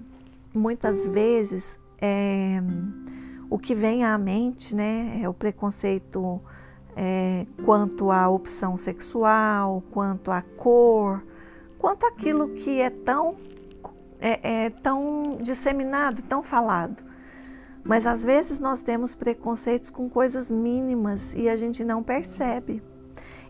muitas 0.55 1.07
vezes 1.07 1.79
é, 2.01 2.63
o 3.51 3.59
que 3.59 3.75
vem 3.75 4.03
à 4.03 4.17
mente 4.17 4.75
né, 4.75 5.21
é 5.23 5.29
o 5.29 5.35
preconceito 5.35 6.41
é, 6.97 7.45
quanto 7.67 8.11
à 8.11 8.31
opção 8.31 8.79
sexual, 8.79 9.83
quanto 9.91 10.31
à 10.31 10.41
cor, 10.41 11.23
quanto 11.79 12.07
aquilo 12.07 12.49
que 12.49 12.81
é 12.81 12.89
tão, 12.89 13.35
é, 14.19 14.65
é 14.65 14.71
tão 14.71 15.37
disseminado, 15.39 16.23
tão 16.23 16.43
falado. 16.43 17.05
Mas 17.85 18.07
às 18.07 18.25
vezes 18.25 18.59
nós 18.59 18.81
temos 18.81 19.15
preconceitos 19.15 19.91
com 19.91 20.09
coisas 20.09 20.51
mínimas 20.51 21.35
e 21.35 21.47
a 21.47 21.59
gente 21.59 21.85
não 21.85 22.03
percebe. 22.03 22.83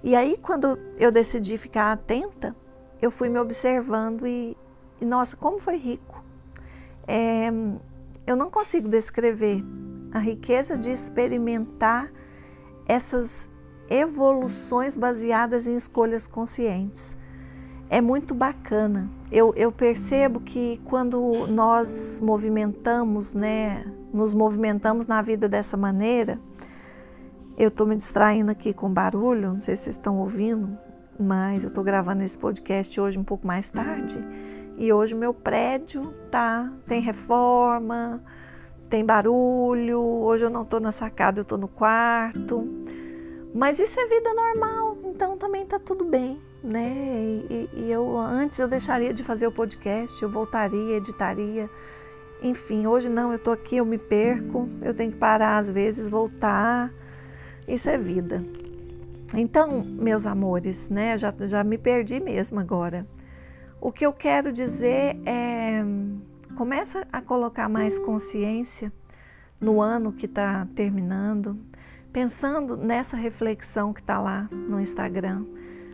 E 0.06 0.16
aí, 0.16 0.38
quando 0.40 0.78
eu 0.96 1.12
decidi 1.12 1.58
ficar 1.58 1.92
atenta, 1.92 2.56
eu 3.02 3.10
fui 3.10 3.28
me 3.28 3.38
observando 3.38 4.26
e, 4.26 4.56
e 5.00 5.04
nossa, 5.04 5.36
como 5.36 5.58
foi 5.58 5.76
rico 5.76 6.25
é, 7.06 7.48
eu 8.26 8.36
não 8.36 8.50
consigo 8.50 8.88
descrever 8.88 9.64
a 10.12 10.18
riqueza 10.18 10.76
de 10.76 10.90
experimentar 10.90 12.10
essas 12.86 13.48
evoluções 13.88 14.96
baseadas 14.96 15.66
em 15.66 15.76
escolhas 15.76 16.26
conscientes. 16.26 17.16
É 17.88 18.00
muito 18.00 18.34
bacana. 18.34 19.08
Eu, 19.30 19.52
eu 19.54 19.70
percebo 19.70 20.40
que 20.40 20.80
quando 20.84 21.46
nós 21.46 22.20
movimentamos, 22.20 23.32
né, 23.32 23.84
nos 24.12 24.34
movimentamos 24.34 25.06
na 25.06 25.22
vida 25.22 25.48
dessa 25.48 25.76
maneira, 25.76 26.40
eu 27.56 27.68
estou 27.68 27.86
me 27.86 27.96
distraindo 27.96 28.50
aqui 28.50 28.75
com 28.75 28.92
barulho, 28.92 29.54
não 29.54 29.60
sei 29.60 29.76
se 29.76 29.84
vocês 29.84 29.96
estão 29.96 30.18
ouvindo, 30.18 30.78
mas 31.18 31.64
eu 31.64 31.68
estou 31.68 31.82
gravando 31.82 32.22
esse 32.22 32.36
podcast 32.36 33.00
hoje 33.00 33.18
um 33.18 33.25
pouco 33.25 33.46
mais 33.46 33.70
tarde. 33.70 34.22
E 34.76 34.92
hoje 34.92 35.14
meu 35.14 35.32
prédio 35.32 36.12
tá 36.30 36.70
tem 36.86 37.00
reforma, 37.00 38.22
tem 38.90 39.04
barulho. 39.04 39.98
Hoje 39.98 40.44
eu 40.44 40.50
não 40.50 40.62
estou 40.62 40.81
na 40.81 40.92
sacada, 40.92 41.40
eu 41.40 41.42
estou 41.42 41.57
no 41.57 41.68
quarto. 41.68 42.68
Mas 43.54 43.78
isso 43.78 43.98
é 43.98 44.07
vida 44.07 44.35
normal, 44.35 44.98
então 45.07 45.38
também 45.38 45.64
tá 45.64 45.78
tudo 45.78 46.04
bem, 46.04 46.38
né? 46.62 46.92
E, 47.48 47.70
e 47.72 47.90
eu 47.90 48.18
antes 48.18 48.59
eu 48.59 48.68
deixaria 48.68 49.14
de 49.14 49.24
fazer 49.24 49.46
o 49.46 49.52
podcast, 49.52 50.22
eu 50.22 50.28
voltaria, 50.28 50.96
editaria. 50.96 51.70
Enfim, 52.42 52.87
hoje 52.87 53.09
não, 53.09 53.33
eu 53.33 53.38
tô 53.38 53.50
aqui, 53.50 53.78
eu 53.78 53.87
me 53.87 53.96
perco, 53.96 54.68
eu 54.83 54.92
tenho 54.92 55.11
que 55.11 55.16
parar 55.16 55.57
às 55.57 55.72
vezes, 55.72 56.11
voltar. 56.11 56.92
Isso 57.66 57.88
é 57.90 57.98
vida. 57.98 58.44
Então, 59.35 59.85
meus 59.85 60.26
amores, 60.26 60.88
né? 60.88 61.18
Já, 61.18 61.35
já 61.40 61.64
me 61.64 61.76
perdi 61.76 62.20
mesmo 62.20 62.61
agora. 62.61 63.07
O 63.81 63.90
que 63.90 64.07
eu 64.07 64.12
quero 64.12 64.52
dizer 64.52 65.20
é 65.26 65.85
começa 66.57 67.07
a 67.12 67.20
colocar 67.20 67.68
mais 67.68 67.98
consciência 67.98 68.90
no 69.61 69.83
ano 69.83 70.11
que 70.11 70.24
está 70.24 70.66
terminando, 70.74 71.59
pensando 72.11 72.79
nessa 72.79 73.14
reflexão 73.14 73.92
que 73.92 74.00
está 74.00 74.18
lá 74.18 74.48
no 74.50 74.81
Instagram. 74.81 75.44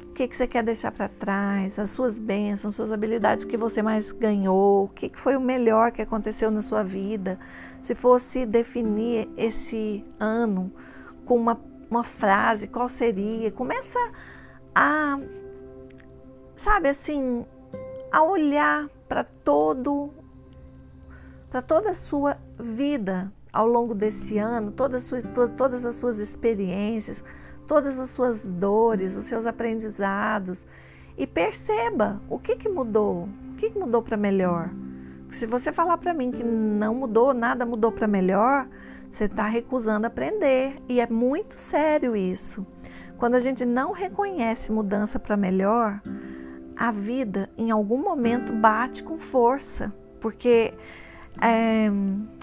O 0.08 0.14
que, 0.14 0.28
que 0.28 0.36
você 0.36 0.46
quer 0.46 0.62
deixar 0.62 0.92
para 0.92 1.08
trás, 1.08 1.80
as 1.80 1.90
suas 1.90 2.18
bênçãos, 2.20 2.76
suas 2.76 2.92
habilidades 2.92 3.44
que 3.44 3.56
você 3.56 3.82
mais 3.82 4.12
ganhou, 4.12 4.84
o 4.84 4.88
que, 4.88 5.08
que 5.08 5.18
foi 5.18 5.34
o 5.36 5.40
melhor 5.40 5.90
que 5.90 6.02
aconteceu 6.02 6.50
na 6.50 6.62
sua 6.62 6.84
vida. 6.84 7.40
Se 7.82 7.94
fosse 7.94 8.46
definir 8.46 9.28
esse 9.36 10.04
ano 10.20 10.70
com 11.32 11.36
uma, 11.36 11.58
uma 11.90 12.04
frase, 12.04 12.68
qual 12.68 12.90
seria? 12.90 13.50
Começa 13.50 13.98
a, 14.74 15.18
sabe 16.54 16.90
assim, 16.90 17.46
a 18.12 18.22
olhar 18.22 18.86
para 19.08 19.24
todo 19.24 20.12
para 21.48 21.62
toda 21.62 21.90
a 21.90 21.94
sua 21.94 22.38
vida 22.58 23.32
ao 23.52 23.66
longo 23.66 23.94
desse 23.94 24.38
ano, 24.38 24.72
todas 24.72 25.04
as, 25.04 25.08
suas, 25.08 25.50
todas 25.56 25.84
as 25.84 25.96
suas 25.96 26.18
experiências, 26.18 27.22
todas 27.66 27.98
as 27.98 28.10
suas 28.10 28.50
dores, 28.50 29.16
os 29.16 29.26
seus 29.26 29.44
aprendizados 29.46 30.66
e 31.16 31.26
perceba 31.26 32.20
o 32.28 32.38
que, 32.38 32.56
que 32.56 32.68
mudou, 32.68 33.28
o 33.52 33.56
que, 33.56 33.70
que 33.70 33.78
mudou 33.78 34.02
para 34.02 34.16
melhor. 34.16 34.70
Se 35.30 35.46
você 35.46 35.72
falar 35.72 35.96
para 35.96 36.12
mim 36.12 36.30
que 36.30 36.42
não 36.42 36.94
mudou, 36.94 37.32
nada 37.32 37.64
mudou 37.64 37.92
para 37.92 38.06
melhor, 38.06 38.66
você 39.12 39.26
está 39.26 39.46
recusando 39.46 40.06
aprender 40.06 40.76
e 40.88 40.98
é 40.98 41.06
muito 41.06 41.58
sério 41.58 42.16
isso. 42.16 42.66
Quando 43.18 43.34
a 43.34 43.40
gente 43.40 43.64
não 43.64 43.92
reconhece 43.92 44.72
mudança 44.72 45.18
para 45.18 45.36
melhor, 45.36 46.00
a 46.74 46.90
vida 46.90 47.50
em 47.58 47.70
algum 47.70 48.02
momento 48.02 48.54
bate 48.54 49.02
com 49.02 49.18
força, 49.18 49.94
porque 50.18 50.72
é, 51.40 51.90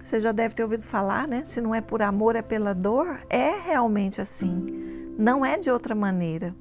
você 0.01 0.21
já 0.21 0.31
deve 0.31 0.53
ter 0.53 0.63
ouvido 0.63 0.85
falar, 0.85 1.27
né? 1.27 1.43
Se 1.43 1.59
não 1.59 1.73
é 1.73 1.81
por 1.81 2.03
amor, 2.03 2.35
é 2.35 2.41
pela 2.43 2.73
dor. 2.73 3.19
É 3.29 3.59
realmente 3.59 4.21
assim, 4.21 5.13
não 5.17 5.43
é 5.43 5.57
de 5.57 5.71
outra 5.71 5.95
maneira. 5.95 6.55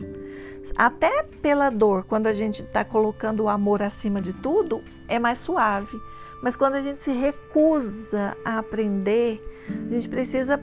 Até 0.74 1.22
pela 1.22 1.68
dor, 1.68 2.04
quando 2.04 2.28
a 2.28 2.32
gente 2.32 2.62
está 2.62 2.82
colocando 2.82 3.44
o 3.44 3.48
amor 3.48 3.82
acima 3.82 4.22
de 4.22 4.32
tudo, 4.32 4.82
é 5.06 5.18
mais 5.18 5.38
suave. 5.38 6.00
Mas 6.42 6.56
quando 6.56 6.74
a 6.74 6.82
gente 6.82 7.00
se 7.00 7.12
recusa 7.12 8.36
a 8.44 8.58
aprender, 8.58 9.42
a 9.88 9.92
gente 9.92 10.08
precisa 10.08 10.58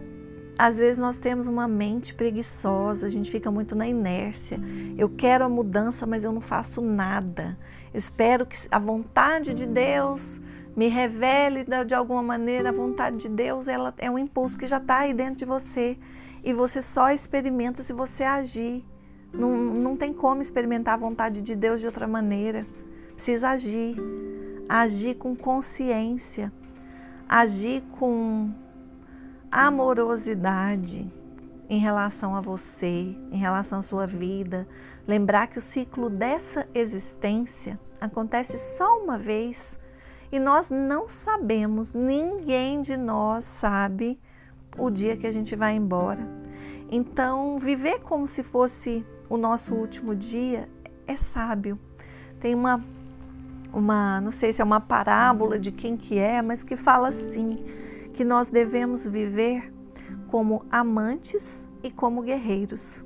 às 0.58 0.78
vezes 0.78 0.98
nós 0.98 1.20
temos 1.20 1.48
uma 1.48 1.68
mente 1.68 2.14
preguiçosa, 2.14 3.08
a 3.08 3.10
gente 3.10 3.30
fica 3.30 3.52
muito 3.52 3.76
na 3.76 3.86
inércia. 3.88 4.58
Eu 4.98 5.10
quero 5.10 5.44
a 5.44 5.50
mudança, 5.50 6.08
mas 6.08 6.24
eu 6.24 6.32
não 6.32 6.42
faço 6.42 6.82
nada. 6.82 7.58
espero 7.94 8.46
que 8.46 8.58
a 8.72 8.80
vontade 8.80 9.54
de 9.54 9.66
Deus 9.66 10.42
me 10.76 10.88
revele 10.88 11.66
de 11.86 11.94
alguma 11.94 12.24
maneira. 12.24 12.70
A 12.70 12.72
vontade 12.72 13.18
de 13.18 13.30
Deus 13.30 13.68
ela 13.68 13.94
é 13.98 14.10
um 14.10 14.18
impulso 14.18 14.58
que 14.58 14.66
já 14.66 14.78
está 14.78 15.00
aí 15.00 15.14
dentro 15.14 15.36
de 15.36 15.46
você 15.46 15.98
e 16.44 16.54
você 16.54 16.82
só 16.82 17.12
experimenta 17.12 17.84
se 17.84 17.92
você 17.92 18.24
agir. 18.24 18.86
Não, 19.34 19.58
não 19.58 19.98
tem 19.98 20.14
como 20.14 20.42
experimentar 20.42 20.94
a 20.94 20.98
vontade 20.98 21.42
de 21.42 21.54
Deus 21.54 21.82
de 21.82 21.88
outra 21.88 22.08
maneira. 22.08 22.66
Precisa 23.14 23.50
agir. 23.50 23.98
Agir 24.68 25.16
com 25.16 25.36
consciência. 25.36 26.52
Agir 27.28 27.82
com 28.00 28.52
amorosidade 29.52 31.12
em 31.70 31.80
relação 31.80 32.36
a 32.36 32.42
você, 32.42 33.16
em 33.32 33.38
relação 33.38 33.80
à 33.80 33.82
sua 33.82 34.06
vida. 34.06 34.68
Lembrar 35.08 35.48
que 35.48 35.58
o 35.58 35.62
ciclo 35.62 36.10
dessa 36.10 36.68
existência 36.74 37.80
acontece 38.00 38.58
só 38.58 39.02
uma 39.02 39.18
vez 39.18 39.80
e 40.32 40.40
nós 40.40 40.70
não 40.70 41.08
sabemos, 41.08 41.94
ninguém 41.94 42.82
de 42.82 42.98
nós 42.98 43.46
sabe 43.46 44.20
o 44.78 44.90
dia 44.90 45.16
que 45.16 45.28
a 45.28 45.32
gente 45.32 45.56
vai 45.56 45.76
embora. 45.76 46.28
Então, 46.92 47.58
viver 47.58 48.00
como 48.00 48.28
se 48.28 48.44
fosse 48.44 49.06
o 49.30 49.38
nosso 49.38 49.74
último 49.74 50.16
dia 50.16 50.70
é 51.08 51.16
sábio. 51.16 51.80
Tem 52.40 52.54
uma 52.54 52.82
uma, 53.76 54.22
não 54.22 54.32
sei 54.32 54.54
se 54.54 54.62
é 54.62 54.66
uma 54.66 54.80
parábola 54.80 55.60
de 55.60 55.72
quem 55.72 55.98
que 55.98 56.18
é, 56.18 56.42
mas 56.42 56.64
que 56.64 56.78
fala 56.78 57.10
assim: 57.10 57.58
que 58.14 58.24
nós 58.24 58.50
devemos 58.50 59.06
viver 59.06 59.74
como 60.28 60.66
amantes 60.72 61.68
e 61.84 61.92
como 61.92 62.22
guerreiros. 62.22 63.06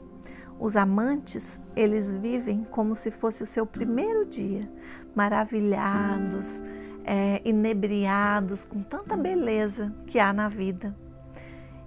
Os 0.59 0.75
amantes, 0.75 1.61
eles 1.75 2.11
vivem 2.11 2.63
como 2.65 2.93
se 2.93 3.09
fosse 3.09 3.41
o 3.41 3.45
seu 3.45 3.65
primeiro 3.65 4.25
dia, 4.25 4.69
maravilhados, 5.15 6.61
é, 7.03 7.41
inebriados 7.43 8.65
com 8.65 8.83
tanta 8.83 9.17
beleza 9.17 9.93
que 10.05 10.19
há 10.19 10.31
na 10.31 10.49
vida. 10.49 10.95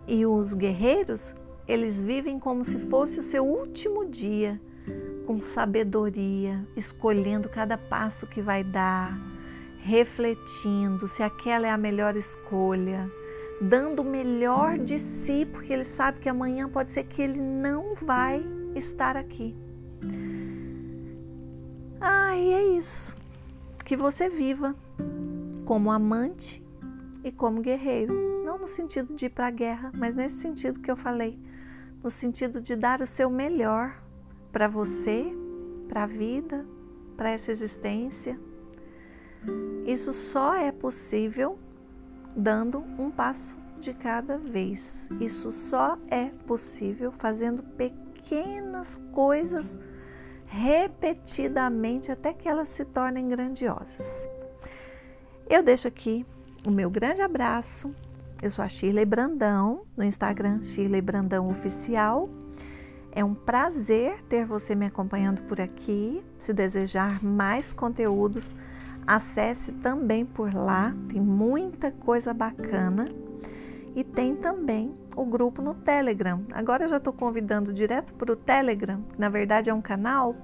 E 0.06 0.26
os 0.26 0.54
guerreiros, 0.54 1.36
eles 1.68 2.02
vivem 2.02 2.38
como 2.40 2.64
se 2.64 2.78
fosse 2.78 3.20
o 3.20 3.22
seu 3.22 3.46
último 3.46 4.06
dia, 4.06 4.60
com 5.32 5.40
sabedoria, 5.40 6.62
escolhendo 6.76 7.48
cada 7.48 7.78
passo 7.78 8.26
que 8.26 8.42
vai 8.42 8.62
dar, 8.62 9.18
refletindo 9.78 11.08
se 11.08 11.22
aquela 11.22 11.66
é 11.66 11.70
a 11.70 11.78
melhor 11.78 12.18
escolha, 12.18 13.10
dando 13.58 14.02
o 14.02 14.04
melhor 14.04 14.76
de 14.76 14.98
si, 14.98 15.46
porque 15.50 15.72
ele 15.72 15.86
sabe 15.86 16.18
que 16.18 16.28
amanhã 16.28 16.68
pode 16.68 16.92
ser 16.92 17.04
que 17.04 17.22
ele 17.22 17.40
não 17.40 17.94
vai 17.94 18.44
estar 18.74 19.16
aqui. 19.16 19.56
Ah, 21.98 22.36
e 22.36 22.52
é 22.52 22.64
isso. 22.76 23.16
Que 23.86 23.96
você 23.96 24.28
viva 24.28 24.76
como 25.64 25.90
amante 25.90 26.62
e 27.24 27.32
como 27.32 27.62
guerreiro. 27.62 28.12
Não 28.44 28.58
no 28.58 28.66
sentido 28.66 29.14
de 29.14 29.26
ir 29.26 29.30
para 29.30 29.46
a 29.46 29.50
guerra, 29.50 29.90
mas 29.94 30.14
nesse 30.14 30.40
sentido 30.40 30.78
que 30.78 30.90
eu 30.90 30.96
falei. 30.96 31.38
No 32.04 32.10
sentido 32.10 32.60
de 32.60 32.76
dar 32.76 33.00
o 33.00 33.06
seu 33.06 33.30
melhor 33.30 34.01
para 34.52 34.68
você, 34.68 35.34
para 35.88 36.04
a 36.04 36.06
vida, 36.06 36.66
para 37.16 37.30
essa 37.30 37.50
existência. 37.50 38.38
Isso 39.86 40.12
só 40.12 40.54
é 40.54 40.70
possível 40.70 41.58
dando 42.36 42.84
um 42.98 43.10
passo 43.10 43.58
de 43.80 43.92
cada 43.92 44.38
vez. 44.38 45.08
Isso 45.20 45.50
só 45.50 45.98
é 46.08 46.26
possível 46.46 47.10
fazendo 47.10 47.62
pequenas 47.62 49.02
coisas 49.12 49.78
repetidamente 50.46 52.12
até 52.12 52.32
que 52.32 52.48
elas 52.48 52.68
se 52.68 52.84
tornem 52.84 53.28
grandiosas. 53.28 54.28
Eu 55.48 55.62
deixo 55.62 55.88
aqui 55.88 56.24
o 56.64 56.70
meu 56.70 56.90
grande 56.90 57.22
abraço. 57.22 57.94
Eu 58.40 58.50
sou 58.50 58.64
a 58.64 58.68
Shirley 58.68 59.04
Brandão, 59.04 59.84
no 59.96 60.04
Instagram 60.04 60.60
Shirley 60.60 61.00
Brandão 61.00 61.48
Oficial. 61.48 62.28
É 63.14 63.22
um 63.22 63.34
prazer 63.34 64.22
ter 64.24 64.44
você 64.44 64.74
me 64.74 64.86
acompanhando 64.86 65.42
por 65.42 65.60
aqui. 65.60 66.24
Se 66.38 66.52
desejar 66.52 67.22
mais 67.22 67.72
conteúdos, 67.72 68.56
Acesse 69.06 69.72
também 69.72 70.24
por 70.24 70.54
lá, 70.54 70.94
tem 71.08 71.20
muita 71.20 71.90
coisa 71.90 72.32
bacana. 72.32 73.08
E 73.94 74.02
tem 74.02 74.34
também 74.34 74.94
o 75.14 75.26
grupo 75.26 75.60
no 75.60 75.74
Telegram. 75.74 76.42
Agora 76.52 76.84
eu 76.84 76.88
já 76.88 76.96
estou 76.96 77.12
convidando 77.12 77.72
direto 77.72 78.14
para 78.14 78.32
o 78.32 78.36
Telegram, 78.36 79.02
que 79.12 79.20
na 79.20 79.28
verdade 79.28 79.68
é 79.68 79.74
um 79.74 79.82
canal, 79.82 80.34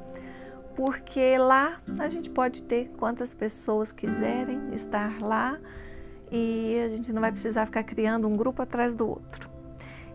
porque 0.76 1.38
lá 1.38 1.81
a 1.98 2.09
gente 2.11 2.28
pode 2.28 2.62
ter 2.64 2.90
quantas 2.98 3.33
pessoas 3.33 3.90
quiserem 3.90 4.74
estar 4.74 5.18
lá 5.22 5.59
e 6.31 6.78
a 6.85 6.88
gente 6.90 7.11
não 7.11 7.22
vai 7.22 7.33
precisar 7.33 7.64
ficar 7.64 7.85
criando 7.85 8.28
um 8.28 8.37
grupo 8.37 8.61
atrás 8.61 8.94
do 8.94 9.09
outro. 9.09 9.47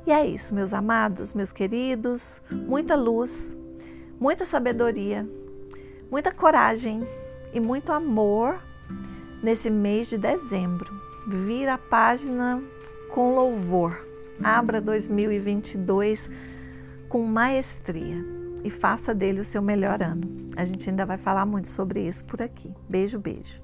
E 0.06 0.12
é 0.12 0.26
isso, 0.26 0.54
meus 0.54 0.74
amados, 0.74 1.34
meus 1.34 1.52
queridos, 1.54 2.42
muita 2.52 2.96
luz, 2.96 3.58
muita 4.20 4.46
sabedoria, 4.46 5.28
muita 6.12 6.32
coragem 6.32 7.08
e 7.54 7.60
muito 7.60 7.92
amor 7.92 8.62
nesse 9.42 9.70
mês 9.70 10.08
de 10.08 10.18
dezembro. 10.18 10.92
Vira 11.26 11.76
a 11.76 11.78
página 11.78 12.62
com 13.10 13.34
louvor. 13.34 14.06
Abra 14.44 14.82
2022 14.82 16.30
com 17.08 17.24
maestria 17.26 18.26
e 18.64 18.70
faça 18.70 19.14
dele 19.14 19.40
o 19.40 19.46
seu 19.46 19.62
melhor 19.62 20.02
ano. 20.02 20.50
A 20.58 20.66
gente 20.66 20.90
ainda 20.90 21.06
vai 21.06 21.18
falar 21.18 21.46
muito 21.46 21.70
sobre 21.70 22.02
isso 22.02 22.26
por 22.26 22.42
aqui. 22.42 22.74
Beijo, 22.90 23.20
beijo. 23.20 23.62